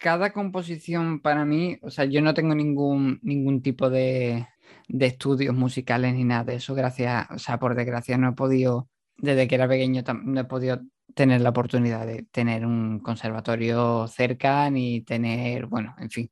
[0.00, 4.46] cada composición para mí, o sea, yo no tengo ningún, ningún tipo de,
[4.88, 8.88] de, estudios musicales ni nada de eso, gracias, o sea, por desgracia no he podido,
[9.16, 10.80] desde que era pequeño, no he podido
[11.14, 16.30] tener la oportunidad de tener un conservatorio cerca ni tener, bueno, en fin.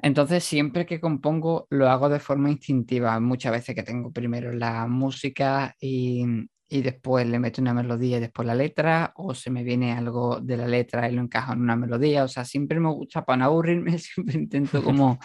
[0.00, 3.18] Entonces, siempre que compongo lo hago de forma instintiva.
[3.20, 6.24] Muchas veces que tengo primero la música y,
[6.68, 10.40] y, después le meto una melodía y después la letra, o se me viene algo
[10.40, 12.24] de la letra y lo encajo en una melodía.
[12.24, 15.18] O sea, siempre me gusta, para no aburrirme, siempre intento como,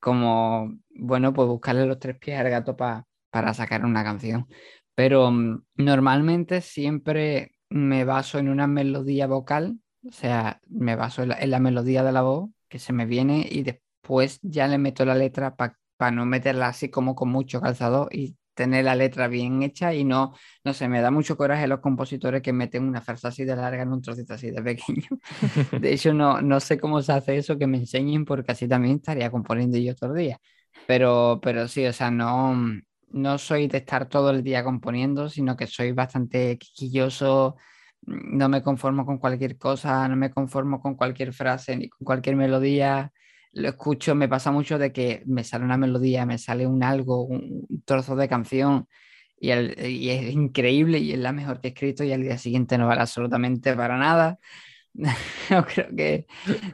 [0.00, 4.46] como bueno, pues buscarle los tres pies al gato pa, para sacar una canción.
[4.94, 11.30] Pero um, normalmente siempre me baso en una melodía vocal, o sea, me baso en
[11.30, 14.68] la, en la melodía de la voz que se me viene y después pues ya
[14.68, 18.84] le meto la letra para pa no meterla así como con mucho calzado y tener
[18.84, 20.34] la letra bien hecha y no,
[20.64, 23.82] no sé, me da mucho coraje los compositores que meten una frase así de larga
[23.82, 25.08] en un trocito así de pequeño.
[25.80, 28.96] De hecho, no, no sé cómo se hace eso, que me enseñen porque así también
[28.96, 30.38] estaría componiendo yo los días.
[30.86, 32.54] Pero, pero sí, o sea, no,
[33.10, 37.56] no soy de estar todo el día componiendo, sino que soy bastante quisquilloso,
[38.02, 42.36] no me conformo con cualquier cosa, no me conformo con cualquier frase ni con cualquier
[42.36, 43.12] melodía
[43.52, 47.24] lo escucho, me pasa mucho de que me sale una melodía, me sale un algo,
[47.24, 48.88] un trozo de canción
[49.42, 49.50] y,
[50.10, 53.00] es increíble y es la mejor que he escrito y al día siguiente no vale
[53.00, 54.38] absolutamente para nada.
[55.50, 56.26] Yo creo que,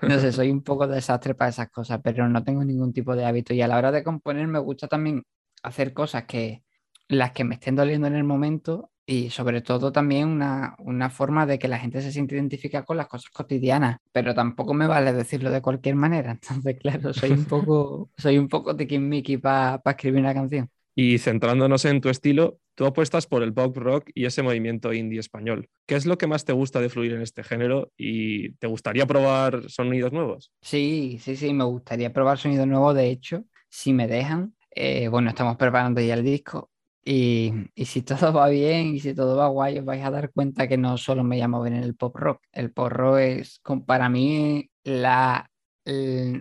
[0.03, 3.25] no sé, soy un poco desastre para esas cosas, pero no tengo ningún tipo de
[3.25, 5.25] hábito y a la hora de componer me gusta también
[5.63, 6.63] hacer cosas que
[7.09, 11.47] las que me estén doliendo en el momento y sobre todo también una, una, forma
[11.47, 15.15] de que la gente se siente identificada con las cosas cotidianas, pero tampoco me vale
[15.15, 20.21] decirlo de cualquier manera, entonces claro, soy un poco, soy un poco Mickey para escribir
[20.21, 20.69] una canción.
[20.95, 25.21] Y centrándonos en tu estilo, tú apuestas por el pop rock y ese movimiento indie
[25.21, 25.71] español.
[25.87, 29.07] ¿Qué es lo que más te gusta de fluir en este género y te gustaría
[29.07, 30.53] probar sonidos nuevos?
[30.61, 32.95] Sí, sí, sí, me gustaría probar sonidos nuevos.
[32.97, 36.71] De hecho, si me dejan, eh, bueno, estamos preparando ya el disco
[37.11, 40.31] y, y, si todo va bien y si todo va guay, os vais a dar
[40.33, 42.43] cuenta que no solo me llamo bien en el pop rock.
[42.53, 45.51] El pop rock es para mí la,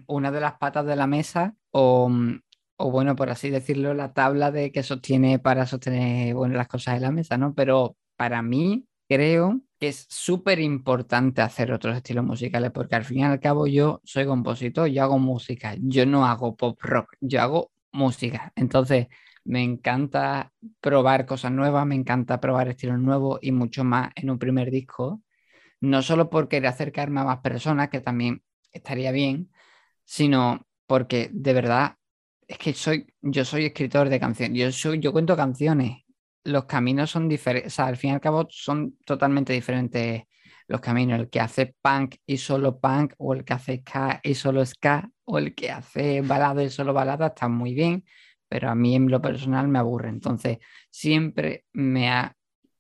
[0.08, 2.10] una de las patas de la mesa o
[2.78, 6.96] o bueno, por así decirlo, la tabla de que sostiene para sostener bueno, las cosas
[6.96, 7.54] en la mesa, ¿no?
[7.56, 13.20] Pero para mí creo que es súper importante hacer otros estilos musicales porque al fin
[13.20, 17.42] y al cabo yo soy compositor, yo hago música, yo no hago pop rock, yo
[17.42, 18.54] hago música.
[18.56, 19.08] Entonces
[19.48, 24.40] me encanta probar cosas nuevas, me encanta probar estilos nuevos y mucho más en un
[24.40, 25.24] primer disco,
[25.80, 29.50] no solo por querer acercarme a más personas, que también estaría bien,
[30.04, 31.96] sino porque de verdad
[32.48, 36.04] es que soy, yo soy escritor de canciones, yo, soy, yo cuento canciones,
[36.44, 40.24] los caminos son diferentes, o sea, al fin y al cabo son totalmente diferentes
[40.68, 44.36] los caminos, el que hace punk y solo punk, o el que hace ska y
[44.36, 48.04] solo ska, o el que hace balada y solo balada, está muy bien,
[48.48, 52.36] pero a mí en lo personal me aburre, entonces siempre me ha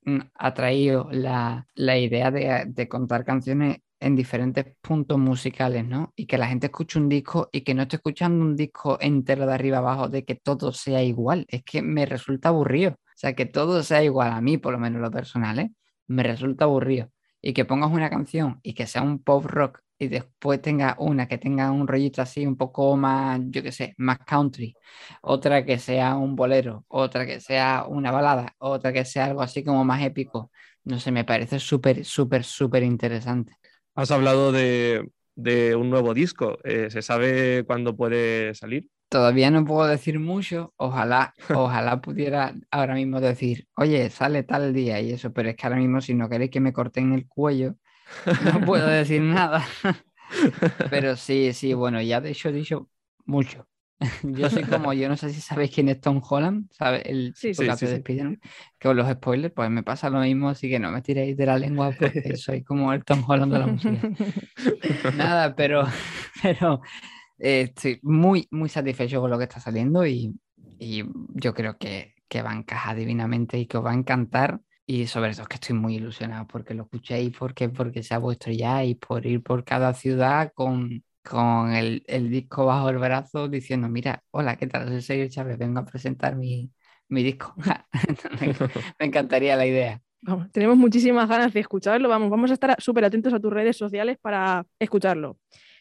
[0.06, 6.14] mm, atraído la, la idea de, de contar canciones en diferentes puntos musicales, ¿no?
[6.16, 9.46] Y que la gente escuche un disco y que no esté escuchando un disco entero
[9.48, 11.46] de arriba abajo, de que todo sea igual.
[11.50, 12.92] Es que me resulta aburrido.
[12.92, 15.72] O sea, que todo sea igual a mí, por lo menos lo personal, ¿eh?
[16.08, 17.10] Me resulta aburrido.
[17.42, 21.28] Y que pongas una canción y que sea un pop rock y después tenga una
[21.28, 24.76] que tenga un rollito así un poco más, yo qué sé, más country,
[25.22, 29.64] otra que sea un bolero, otra que sea una balada, otra que sea algo así
[29.64, 30.52] como más épico.
[30.84, 33.58] No sé, me parece súper, súper, súper interesante.
[33.94, 35.10] Has hablado de,
[35.76, 36.60] un nuevo disco.
[36.64, 38.88] Eh, ¿Se sabe cuándo puede salir?
[39.10, 40.74] Todavía no puedo decir mucho.
[40.78, 45.66] Ojalá, ojalá pudiera ahora mismo decir, oye, sale tal día y eso, pero es que
[45.66, 47.76] ahora mismo si no queréis que me corten el cuello,
[48.54, 49.66] no puedo decir nada.
[50.90, 52.90] pero sí, sí, bueno, ya de hecho he dicho
[53.26, 53.68] mucho.
[54.24, 57.02] Yo soy como, yo no sé si sabéis quién es Tom Holland, ¿sabes?
[57.06, 58.38] El sí, sí, sí, que
[58.80, 61.58] con los spoilers, pues me pasa lo mismo, así que no me tiréis de la
[61.58, 64.10] lengua porque soy como el Tom Holland de la música.
[65.16, 65.86] Nada, pero,
[66.44, 66.82] pero
[67.40, 70.40] eh, estoy muy, muy satisfecho con lo que está saliendo y,
[70.78, 74.60] y yo creo que, que va a encajar divinamente y que os va a encantar.
[74.90, 78.54] Y sobre todo es que estoy muy ilusionado porque lo escuchéis, porque, porque sea vuestro
[78.54, 83.50] ya y por ir por cada ciudad con, con el, el, disco bajo el brazo
[83.50, 84.88] diciendo, mira, hola, ¿qué tal?
[84.88, 86.72] Soy Sergio Chávez, vengo a presentar mi,
[87.10, 87.54] mi disco.
[89.00, 90.02] me, encantaría la idea.
[90.22, 93.76] Vamos, tenemos muchísimas ganas de escucharlo, vamos, vamos a estar súper atentos a tus redes
[93.76, 95.38] sociales para escucharlo.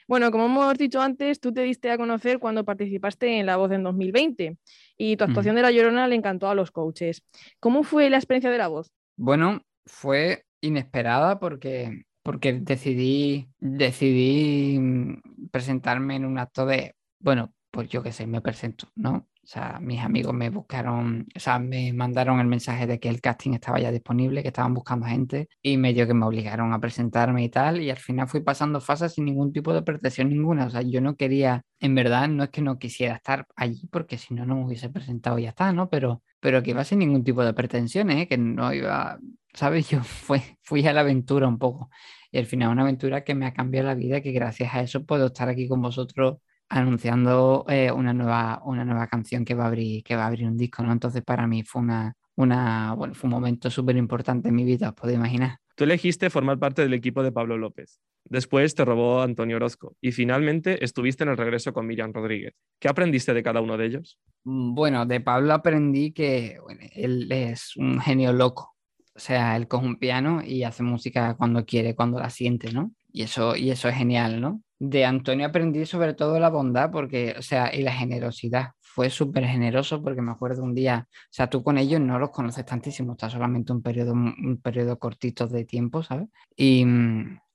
[0.09, 3.73] Bueno, como hemos dicho antes, tú te diste a conocer cuando participaste en La Voz
[3.73, 4.57] en 2020
[4.97, 7.23] y tu actuación de La Llorona le encantó a los coaches.
[7.61, 8.93] ¿Cómo fue la experiencia de La Voz?
[9.17, 17.89] Bueno, fue inesperada porque porque decidí, decidí mm, presentarme en un acto de, bueno, pues
[17.89, 19.29] yo qué sé, me presento, ¿no?
[19.47, 23.21] O sea, mis amigos me buscaron, o sea, me mandaron el mensaje de que el
[23.21, 27.45] casting estaba ya disponible, que estaban buscando gente y medio que me obligaron a presentarme
[27.45, 27.81] y tal.
[27.81, 30.67] Y al final fui pasando fases sin ningún tipo de pretensión ninguna.
[30.67, 34.19] O sea, yo no quería, en verdad, no es que no quisiera estar allí porque
[34.19, 35.89] si no, no me hubiese presentado y ya está, ¿no?
[35.91, 38.27] Pero, pero que iba sin ningún tipo de pretensiones, ¿eh?
[38.27, 39.17] que no iba,
[39.55, 39.89] ¿sabes?
[39.91, 41.89] Yo fui, fui a la aventura un poco.
[42.33, 45.05] Y al final una aventura que me ha cambiado la vida, que gracias a eso
[45.07, 49.69] puedo estar aquí con vosotros anunciando eh, una, nueva, una nueva canción que va a
[49.69, 50.93] abrir, que va a abrir un disco, ¿no?
[50.93, 54.89] Entonces para mí fue una, una bueno, fue un momento súper importante en mi vida,
[54.89, 55.59] os podéis imaginar.
[55.77, 58.01] Tú elegiste formar parte del equipo de Pablo López.
[58.25, 62.55] Después te robó Antonio Orozco y finalmente estuviste en el regreso con Miriam Rodríguez.
[62.81, 64.19] ¿Qué aprendiste de cada uno de ellos?
[64.45, 66.59] Mm, bueno, de Pablo aprendí que
[66.95, 68.75] él es un genio loco.
[69.15, 72.93] O sea, él coge un piano y hace música cuando quiere, cuando la siente, ¿no?
[73.13, 74.63] Y eso, y eso es genial, ¿no?
[74.79, 78.73] De Antonio aprendí sobre todo la bondad, porque, o sea, y la generosidad.
[78.81, 82.31] Fue súper generoso porque me acuerdo un día, o sea, tú con ellos no los
[82.31, 86.29] conoces tantísimo, está solamente un periodo, un periodo cortito de tiempo, ¿sabes?
[86.57, 86.85] Y,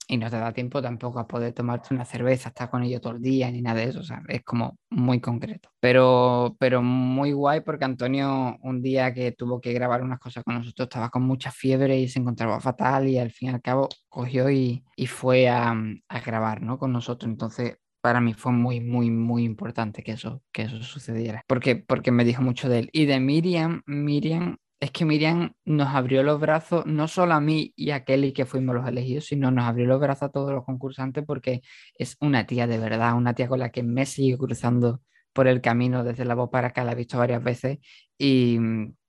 [0.08, 3.14] y no te da tiempo tampoco a poder tomarte una cerveza, estar con ellos todo
[3.14, 5.70] el día ni nada de eso, o sea, es como muy concreto.
[5.80, 10.56] Pero, pero muy guay porque Antonio un día que tuvo que grabar unas cosas con
[10.56, 13.90] nosotros estaba con mucha fiebre y se encontraba fatal y al fin y al cabo
[14.10, 15.76] cogió y, y fue a,
[16.10, 16.78] a grabar ¿no?
[16.78, 17.30] con nosotros.
[17.30, 21.44] Entonces para mí fue muy, muy, muy importante que eso, que eso sucediera.
[21.48, 22.90] Porque, porque me dijo mucho de él.
[22.92, 27.72] Y de Miriam, Miriam es que Miriam nos abrió los brazos, no solo a mí
[27.76, 30.66] y a Kelly, que fuimos los elegidos, sino nos abrió los brazos a todos los
[30.66, 31.62] concursantes porque
[31.94, 35.02] es una tía de verdad, una tía con la que me sigue cruzando
[35.34, 37.78] por el camino desde la voz para acá, la he visto varias veces
[38.18, 38.58] y,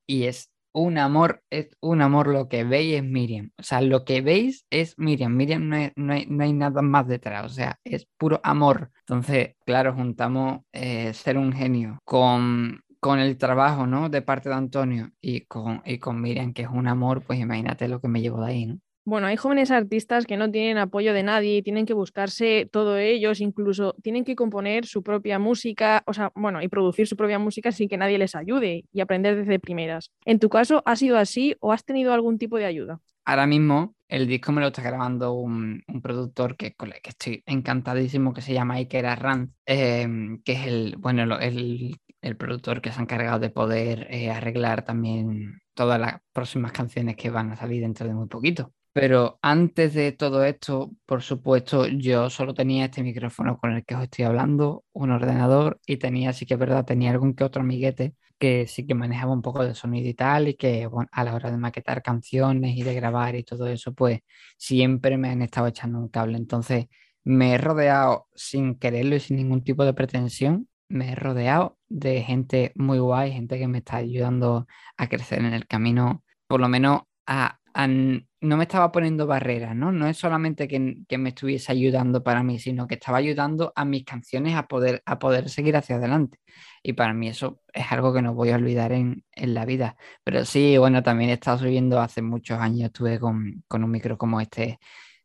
[0.06, 3.50] y es un amor, es un amor lo que veis es Miriam.
[3.58, 5.34] O sea, lo que veis es Miriam.
[5.34, 8.90] Miriam no, no, hay, no hay, nada más detrás, o sea, es puro amor.
[9.00, 14.08] Entonces, claro, juntamos eh, ser un genio con con el trabajo, ¿no?
[14.08, 17.88] De parte de Antonio y con, y con Miriam, que es un amor, pues imagínate
[17.88, 18.78] lo que me llevo de ahí, ¿no?
[19.04, 22.98] Bueno, hay jóvenes artistas que no tienen apoyo de nadie y tienen que buscarse todo
[22.98, 27.40] ellos, incluso tienen que componer su propia música, o sea, bueno, y producir su propia
[27.40, 30.12] música sin que nadie les ayude y aprender desde primeras.
[30.24, 33.00] ¿En tu caso ha sido así o has tenido algún tipo de ayuda?
[33.24, 37.10] Ahora mismo el disco me lo está grabando un, un productor que, con el que
[37.10, 40.06] estoy encantadísimo, que se llama Iker Arranz, eh,
[40.44, 44.84] que es el, bueno, el, el, productor que se ha encargado de poder eh, arreglar
[44.84, 48.72] también todas las próximas canciones que van a salir dentro de muy poquito.
[48.92, 53.94] Pero antes de todo esto, por supuesto, yo solo tenía este micrófono con el que
[53.94, 57.62] os estoy hablando, un ordenador y tenía, sí que es verdad, tenía algún que otro
[57.62, 61.22] amiguete que sí que manejaba un poco de sonido y tal y que bueno, a
[61.22, 64.20] la hora de maquetar canciones y de grabar y todo eso, pues
[64.58, 66.38] siempre me han estado echando un cable.
[66.38, 66.86] Entonces
[67.22, 72.22] me he rodeado sin quererlo y sin ningún tipo de pretensión, me he rodeado de
[72.22, 76.68] gente muy guay, gente que me está ayudando a crecer en el camino, por lo
[76.68, 79.92] menos a no me estaba poniendo barreras, ¿no?
[79.92, 83.84] No es solamente que, que, me estuviese ayudando para mí, sino que estaba ayudando a
[83.84, 86.38] mis canciones a poder, a poder seguir hacia adelante.
[86.82, 89.96] Y para mí eso es algo que no voy a olvidar en, en la vida.
[90.24, 94.18] Pero sí, bueno, también he estado subiendo hace muchos años, estuve con, con un micro
[94.18, 94.78] como este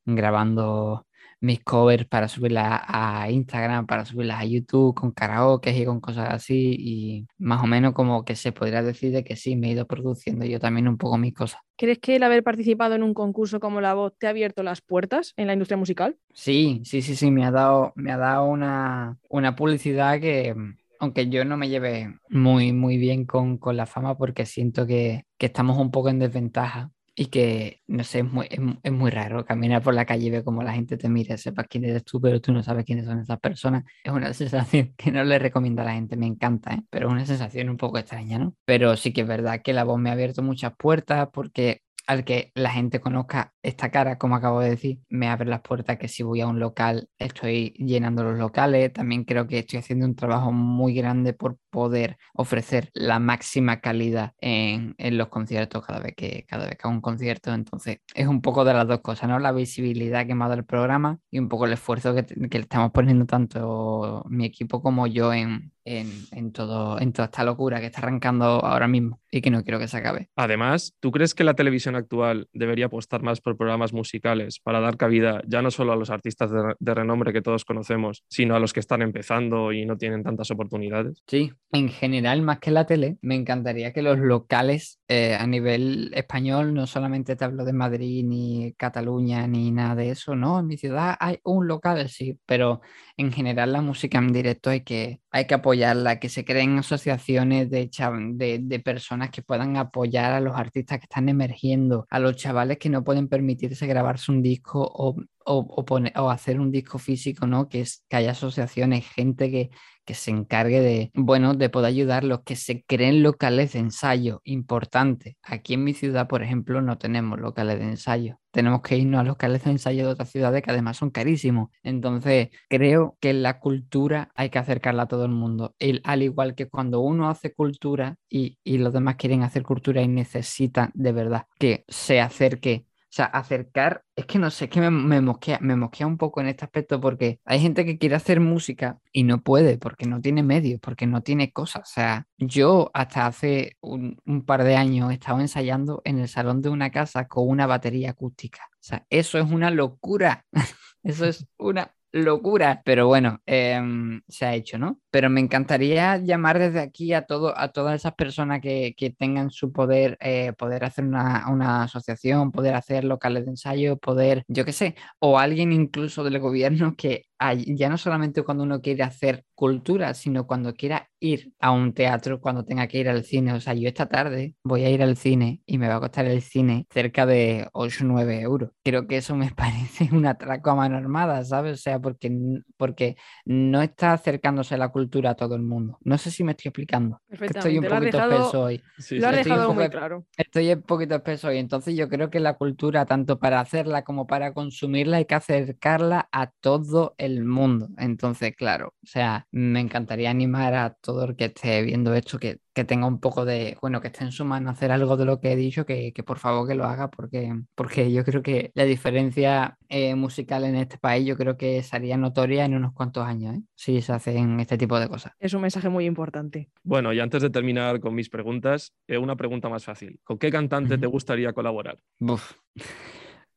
[0.05, 1.06] grabando
[1.39, 6.29] mis covers para subirlas a Instagram, para subirlas a YouTube con karaoke y con cosas
[6.29, 6.75] así.
[6.79, 9.85] Y más o menos como que se podría decir de que sí, me he ido
[9.85, 11.61] produciendo yo también un poco mis cosas.
[11.77, 14.81] ¿Crees que el haber participado en un concurso como La Voz te ha abierto las
[14.81, 16.17] puertas en la industria musical?
[16.33, 20.55] Sí, sí, sí, sí, me ha dado, me ha dado una, una publicidad que,
[20.99, 25.25] aunque yo no me lleve muy, muy bien con, con la fama porque siento que,
[25.37, 29.09] que, estamos un poco en desventaja y que, no sé, es muy, es, es, muy
[29.09, 32.03] raro caminar por la calle y ver cómo la gente te mira, sepas quién eres
[32.03, 33.85] tú, pero tú no sabes quiénes son esas personas.
[34.03, 36.83] Es una sensación que no le recomiendo a la gente, me encanta, ¿eh?
[36.91, 38.55] pero es una sensación un poco extraña, ¿no?
[38.65, 42.23] Pero sí que es verdad que la voz me ha abierto muchas puertas porque al
[42.23, 46.07] que la gente conozca esta cara, como acabo de decir, me abre las puertas que
[46.07, 48.93] si voy a un local estoy llenando los locales.
[48.93, 54.33] También creo que estoy haciendo un trabajo muy grande por poder ofrecer la máxima calidad
[54.39, 57.53] en, en los conciertos cada vez, que, cada vez que hago un concierto.
[57.53, 59.39] Entonces es un poco de las dos cosas, ¿no?
[59.39, 62.57] La visibilidad que me ha dado el programa y un poco el esfuerzo que, que
[62.59, 67.79] estamos poniendo tanto mi equipo como yo en, en, en, todo, en toda esta locura
[67.79, 70.29] que está arrancando ahora mismo y que no quiero que se acabe.
[70.35, 74.97] Además, ¿tú crees que la televisión actual debería apostar más por programas musicales para dar
[74.97, 78.59] cabida ya no solo a los artistas de, de, renombre que todos conocemos, sino a
[78.59, 81.23] los que están empezando y no tienen tantas oportunidades?
[81.27, 86.11] Sí, en general, más que la tele, me encantaría que los locales eh, a nivel
[86.13, 90.67] español, no solamente te hablo de Madrid ni Cataluña ni nada de eso, no, en
[90.67, 92.81] mi ciudad hay un local, sí, pero
[93.15, 97.69] en general la música en directo hay que, hay que apoyarla, que se creen asociaciones
[97.69, 97.89] de,
[98.33, 102.77] de, de personas que puedan apoyar a los artistas que están emergiendo, a los chavales
[102.77, 105.15] que no pueden permitirse grabarse un disco o,
[105.47, 107.69] o, hacer un disco físico, ¿no?
[107.69, 109.69] Que, es, que haya asociaciones, gente que,
[110.05, 114.41] que se encargue de, bueno, de poder ayudar los que se creen locales de ensayo.
[114.45, 115.37] Importante.
[115.43, 118.39] Aquí en mi ciudad, por ejemplo, no tenemos locales de ensayo.
[118.51, 121.69] Tenemos que irnos a locales de ensayo de otras ciudades que además son carísimos.
[121.83, 125.75] Entonces, creo que la cultura hay que acercarla a todo el mundo.
[125.77, 130.01] El, al igual que cuando uno hace cultura y, y los demás quieren hacer cultura
[130.01, 134.71] y necesitan de verdad que se acerque o sea, acercar, es que no sé, es
[134.71, 138.15] que me, mosquea, me mosquea un poco en este aspecto porque hay gente que quiere
[138.15, 141.89] hacer música y no puede porque no tiene medios, porque no tiene cosas.
[141.89, 146.69] O sea, yo hasta hace un, par de años estaba ensayando en el salón de
[146.69, 148.61] una casa con una batería acústica.
[148.73, 150.45] O sea, eso es una locura.
[151.03, 152.81] eso es una locura.
[152.83, 153.81] Pero bueno, eh,
[154.27, 154.99] se ha hecho, ¿no?
[155.17, 159.49] Pero me encantaría llamar desde aquí a, todo, a todas esas personas que, que tengan
[159.49, 164.63] su poder, eh, poder hacer una, una asociación, poder hacer locales de ensayo, poder, yo
[164.63, 169.01] qué sé, o alguien incluso del gobierno que ay- ya no solamente cuando uno quiere
[169.03, 173.53] hacer cultura, sino cuando quiera ir a un teatro, cuando tenga que ir al cine.
[173.53, 176.25] O sea, yo esta tarde voy a ir al cine y me va a costar
[176.27, 178.69] el cine cerca de 8 o 9 euros.
[178.83, 181.73] Creo que eso me parece un atraco a mano armada, ¿sabes?
[181.79, 182.29] O sea, porque,
[182.77, 183.15] porque
[183.45, 185.97] no está acercándose la cultura a todo el mundo.
[186.03, 187.21] No sé si me estoy explicando.
[187.29, 188.81] que Estoy un poquito dejado- espeso hoy.
[188.97, 189.37] Sí, Lo has.
[189.37, 190.25] Estoy un dejado poco muy claro.
[190.37, 194.27] Estoy un poquito espeso y entonces yo creo que la cultura, tanto para hacerla como
[194.27, 197.89] para consumirla, hay que acercarla a todo el mundo.
[197.97, 202.59] Entonces, claro, o sea, me encantaría animar a todo el que esté viendo esto, que,
[202.77, 205.39] que tenga un poco de, bueno, que esté en su mano hacer algo de lo
[205.39, 208.69] que he dicho, que, que por favor que lo haga, porque, porque yo creo que
[208.75, 213.25] la diferencia eh, musical en este país, yo creo que sería notoria en unos cuantos
[213.25, 213.63] años, ¿eh?
[213.73, 215.33] Si se hacen este tipo de cosas.
[215.39, 216.69] Es un mensaje muy importante.
[216.83, 220.19] Bueno, y antes de terminar con mis preguntas, eh, una pregunta más fácil.
[220.23, 221.97] ¿Con qué cantante te gustaría colaborar?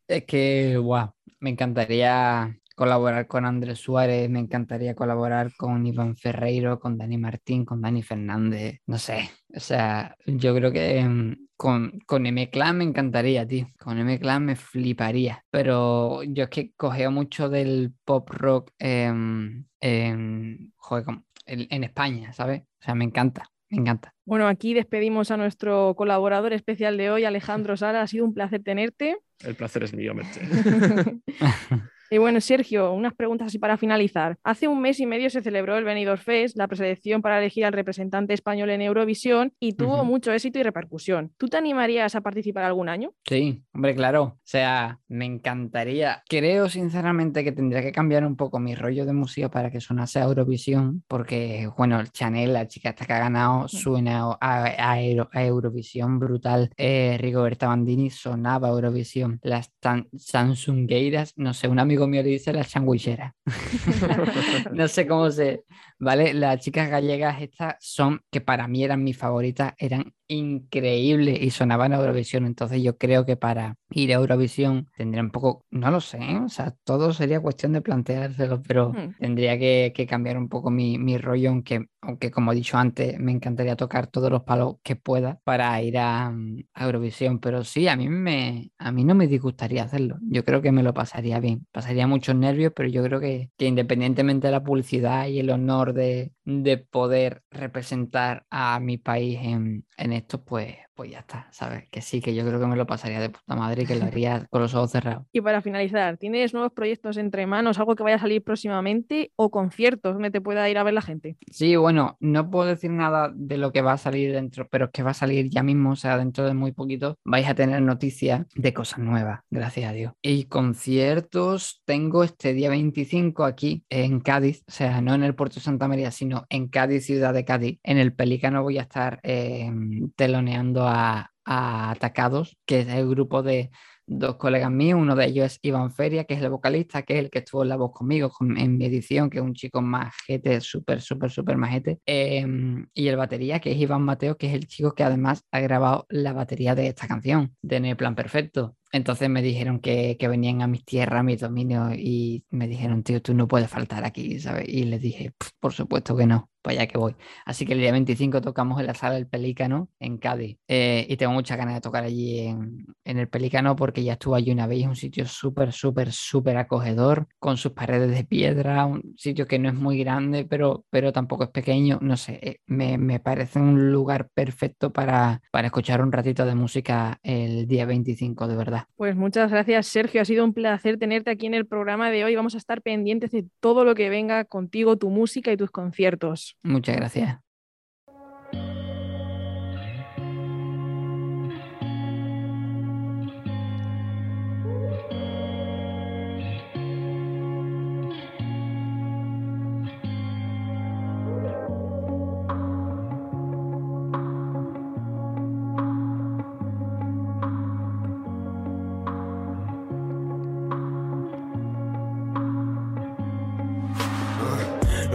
[0.08, 6.80] Es que, guau, me encantaría colaborar con Andrés Suárez, me encantaría colaborar con Iván Ferreiro,
[6.80, 11.98] con Dani Martín, con Dani Fernández, no sé, o sea, yo creo que mm, con,
[12.06, 17.50] con M-Clan me encantaría, tío, con M-Clan me fliparía, pero yo es que cogeo mucho
[17.50, 22.62] del pop rock em, em, joder, como- en, en España, ¿sabes?
[22.62, 24.14] O sea, me encanta, me encanta.
[24.24, 28.00] Bueno, aquí despedimos a nuestro colaborador especial de hoy, Alejandro Sara.
[28.00, 29.18] Ha sido un placer tenerte.
[29.40, 30.40] El placer es mío, Merche.
[32.12, 34.36] Y bueno, Sergio, unas preguntas así para finalizar.
[34.42, 37.72] Hace un mes y medio se celebró el Benidorm Fest, la preselección para elegir al
[37.72, 41.32] representante español en Eurovisión, y tuvo mucho éxito y repercusión.
[41.38, 43.12] ¿Tú te animarías a participar algún año?
[43.24, 44.22] Sí, hombre, claro.
[44.22, 46.22] O sea, me encantaría.
[46.28, 50.18] Creo sinceramente que tendría que cambiar un poco mi rollo de música para que sonase
[50.18, 55.00] a Eurovisión, porque, bueno, el Chanel, la chica esta que ha ganado, suena a, a
[55.00, 56.70] Euro- a Eurovisión brutal.
[56.76, 59.38] Eh, Rigoberta Bandini sonaba a Eurovisión.
[59.42, 59.70] Las
[60.16, 63.32] Samsungueiras, no sé, un amigo mío le dice las changuicheras.
[64.72, 65.64] no sé cómo se.
[65.98, 66.32] ¿Vale?
[66.32, 71.92] Las chicas gallegas estas son, que para mí eran mis favoritas, eran increíbles y sonaban
[71.92, 72.46] a Eurovisión.
[72.46, 76.38] Entonces yo creo que para ir a Eurovisión tendría un poco, no lo sé, ¿eh?
[76.38, 79.14] o sea, todo sería cuestión de planteárselo, pero Hmm.
[79.18, 83.18] tendría que, que cambiar un poco mi, mi rollo, aunque, aunque como he dicho antes,
[83.18, 87.38] me encantaría tocar todos los palos que pueda para ir a, mm, a Eurovisión.
[87.40, 90.18] Pero sí, a mí, me, a mí no me disgustaría hacerlo.
[90.22, 91.66] Yo creo que me lo pasaría bien.
[91.72, 95.92] Pasaría muchos nervios, pero yo creo que, que independientemente de la publicidad y el honor
[95.92, 101.88] de, de poder representar a mi país en, en esto, pues, pues ya está, ¿sabes?
[101.90, 104.04] Que sí, que yo creo que me lo pasaría de puta madre y que lo
[104.06, 105.24] haría con los ojos cerrados.
[105.32, 109.50] Y para finalizar, ¿tienes nuevos proyectos entre manos, algo que vaya a salir próximamente o
[109.50, 111.36] conciertos donde te pueda ir a ver la gente?
[111.50, 114.90] Sí, bueno, no puedo decir nada de lo que va a salir dentro, pero es
[114.90, 117.80] que va a salir ya mismo, o sea, dentro de muy poquito vais a tener
[117.80, 120.12] noticias de cosas nuevas, gracias a Dios.
[120.20, 125.54] Y conciertos tengo este día 25 aquí en Cádiz, o sea, no en el puerto
[125.54, 127.78] de Santa María, sino en Cádiz, ciudad de Cádiz.
[127.82, 129.70] En el Pelícano voy a estar eh,
[130.16, 133.70] teloneando a, a Atacados, que es el grupo de
[134.12, 137.20] dos colegas míos, uno de ellos es Iván Feria, que es el vocalista, que es
[137.20, 139.80] el que estuvo en la voz conmigo con- en mi edición, que es un chico
[139.82, 144.54] majete, súper, súper, súper majete, Em, y el batería, que es Iván Mateo, que es
[144.54, 148.74] el chico que además ha grabado la batería de esta canción, de el Plan Perfecto.
[148.92, 153.02] Entonces me dijeron que, que venían a mis tierras, a mis dominios, y me dijeron,
[153.04, 154.68] tío, tú no puedes faltar aquí, ¿sabes?
[154.68, 157.14] Y les dije, "Pf, por supuesto que no, para allá que voy.
[157.44, 161.16] Así que el día 25 tocamos en la sala del Pelícano, en Cádiz, eh, y
[161.16, 164.66] tengo muchas ganas de tocar allí en, en el Pelícano porque ya estuve allí una
[164.66, 169.58] vez, un sitio súper, súper, súper acogedor, con sus paredes de piedra, un sitio que
[169.58, 173.58] no es muy grande, pero, pero tampoco es pequeño, no sé, eh, me, me parece
[173.60, 178.79] un lugar perfecto para, para escuchar un ratito de música el día 25, de verdad.
[178.96, 180.22] Pues muchas gracias, Sergio.
[180.22, 182.36] Ha sido un placer tenerte aquí en el programa de hoy.
[182.36, 186.56] Vamos a estar pendientes de todo lo que venga contigo, tu música y tus conciertos.
[186.62, 187.49] Muchas gracias.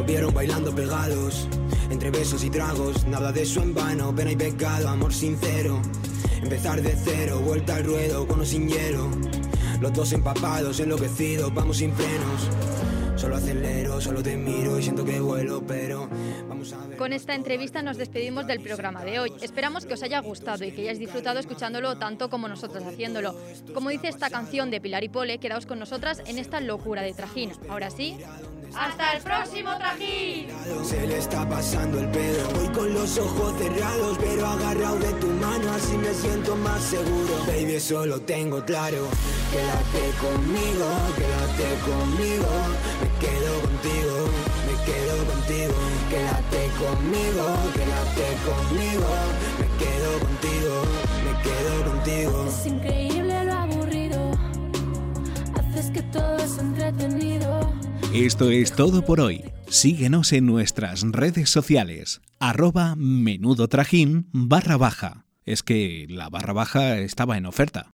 [0.08, 1.48] Vieron bailando pegados,
[1.90, 5.82] entre besos y tragos, nada de eso en vano, pena y pecado, amor sincero.
[6.42, 9.10] Empezar de cero, vuelta al ruedo, con o sin hielo.
[9.82, 12.50] Los dos empapados, enloquecidos, vamos sin frenos.
[13.16, 16.08] Solo acelero, solo te miro y siento que vuelo, pero
[16.48, 16.98] vamos a ver.
[16.98, 19.34] Con esta entrevista nos despedimos del programa de hoy.
[19.42, 23.34] Esperamos que os haya gustado y que hayáis disfrutado escuchándolo tanto como nosotros haciéndolo.
[23.74, 27.14] Como dice esta canción de Pilar y Pole, quedaos con nosotras en esta locura de
[27.14, 27.52] Trajín.
[27.70, 28.18] Ahora sí,
[28.78, 30.48] ¡hasta el próximo Trajín!
[30.84, 32.48] Se le está pasando el pedo.
[32.56, 37.34] Voy con los ojos cerrados, pero agarrado de tu mano, así me siento más seguro.
[37.48, 39.08] Baby, eso lo tengo claro.
[39.52, 42.50] Quédate conmigo, quédate conmigo.
[43.02, 44.16] Me quedo contigo,
[44.68, 45.74] me quedo contigo.
[46.10, 49.10] Quédate conmigo, quédate conmigo.
[49.60, 50.76] Me quedo contigo,
[51.26, 52.46] me quedo contigo.
[52.48, 54.32] Es increíble lo aburrido.
[55.58, 57.85] Haces que todo es entretenido.
[58.18, 59.44] Esto es todo por hoy.
[59.68, 62.22] Síguenos en nuestras redes sociales.
[62.40, 65.26] Arroba menudo trajín barra baja.
[65.44, 67.92] Es que la barra baja estaba en oferta.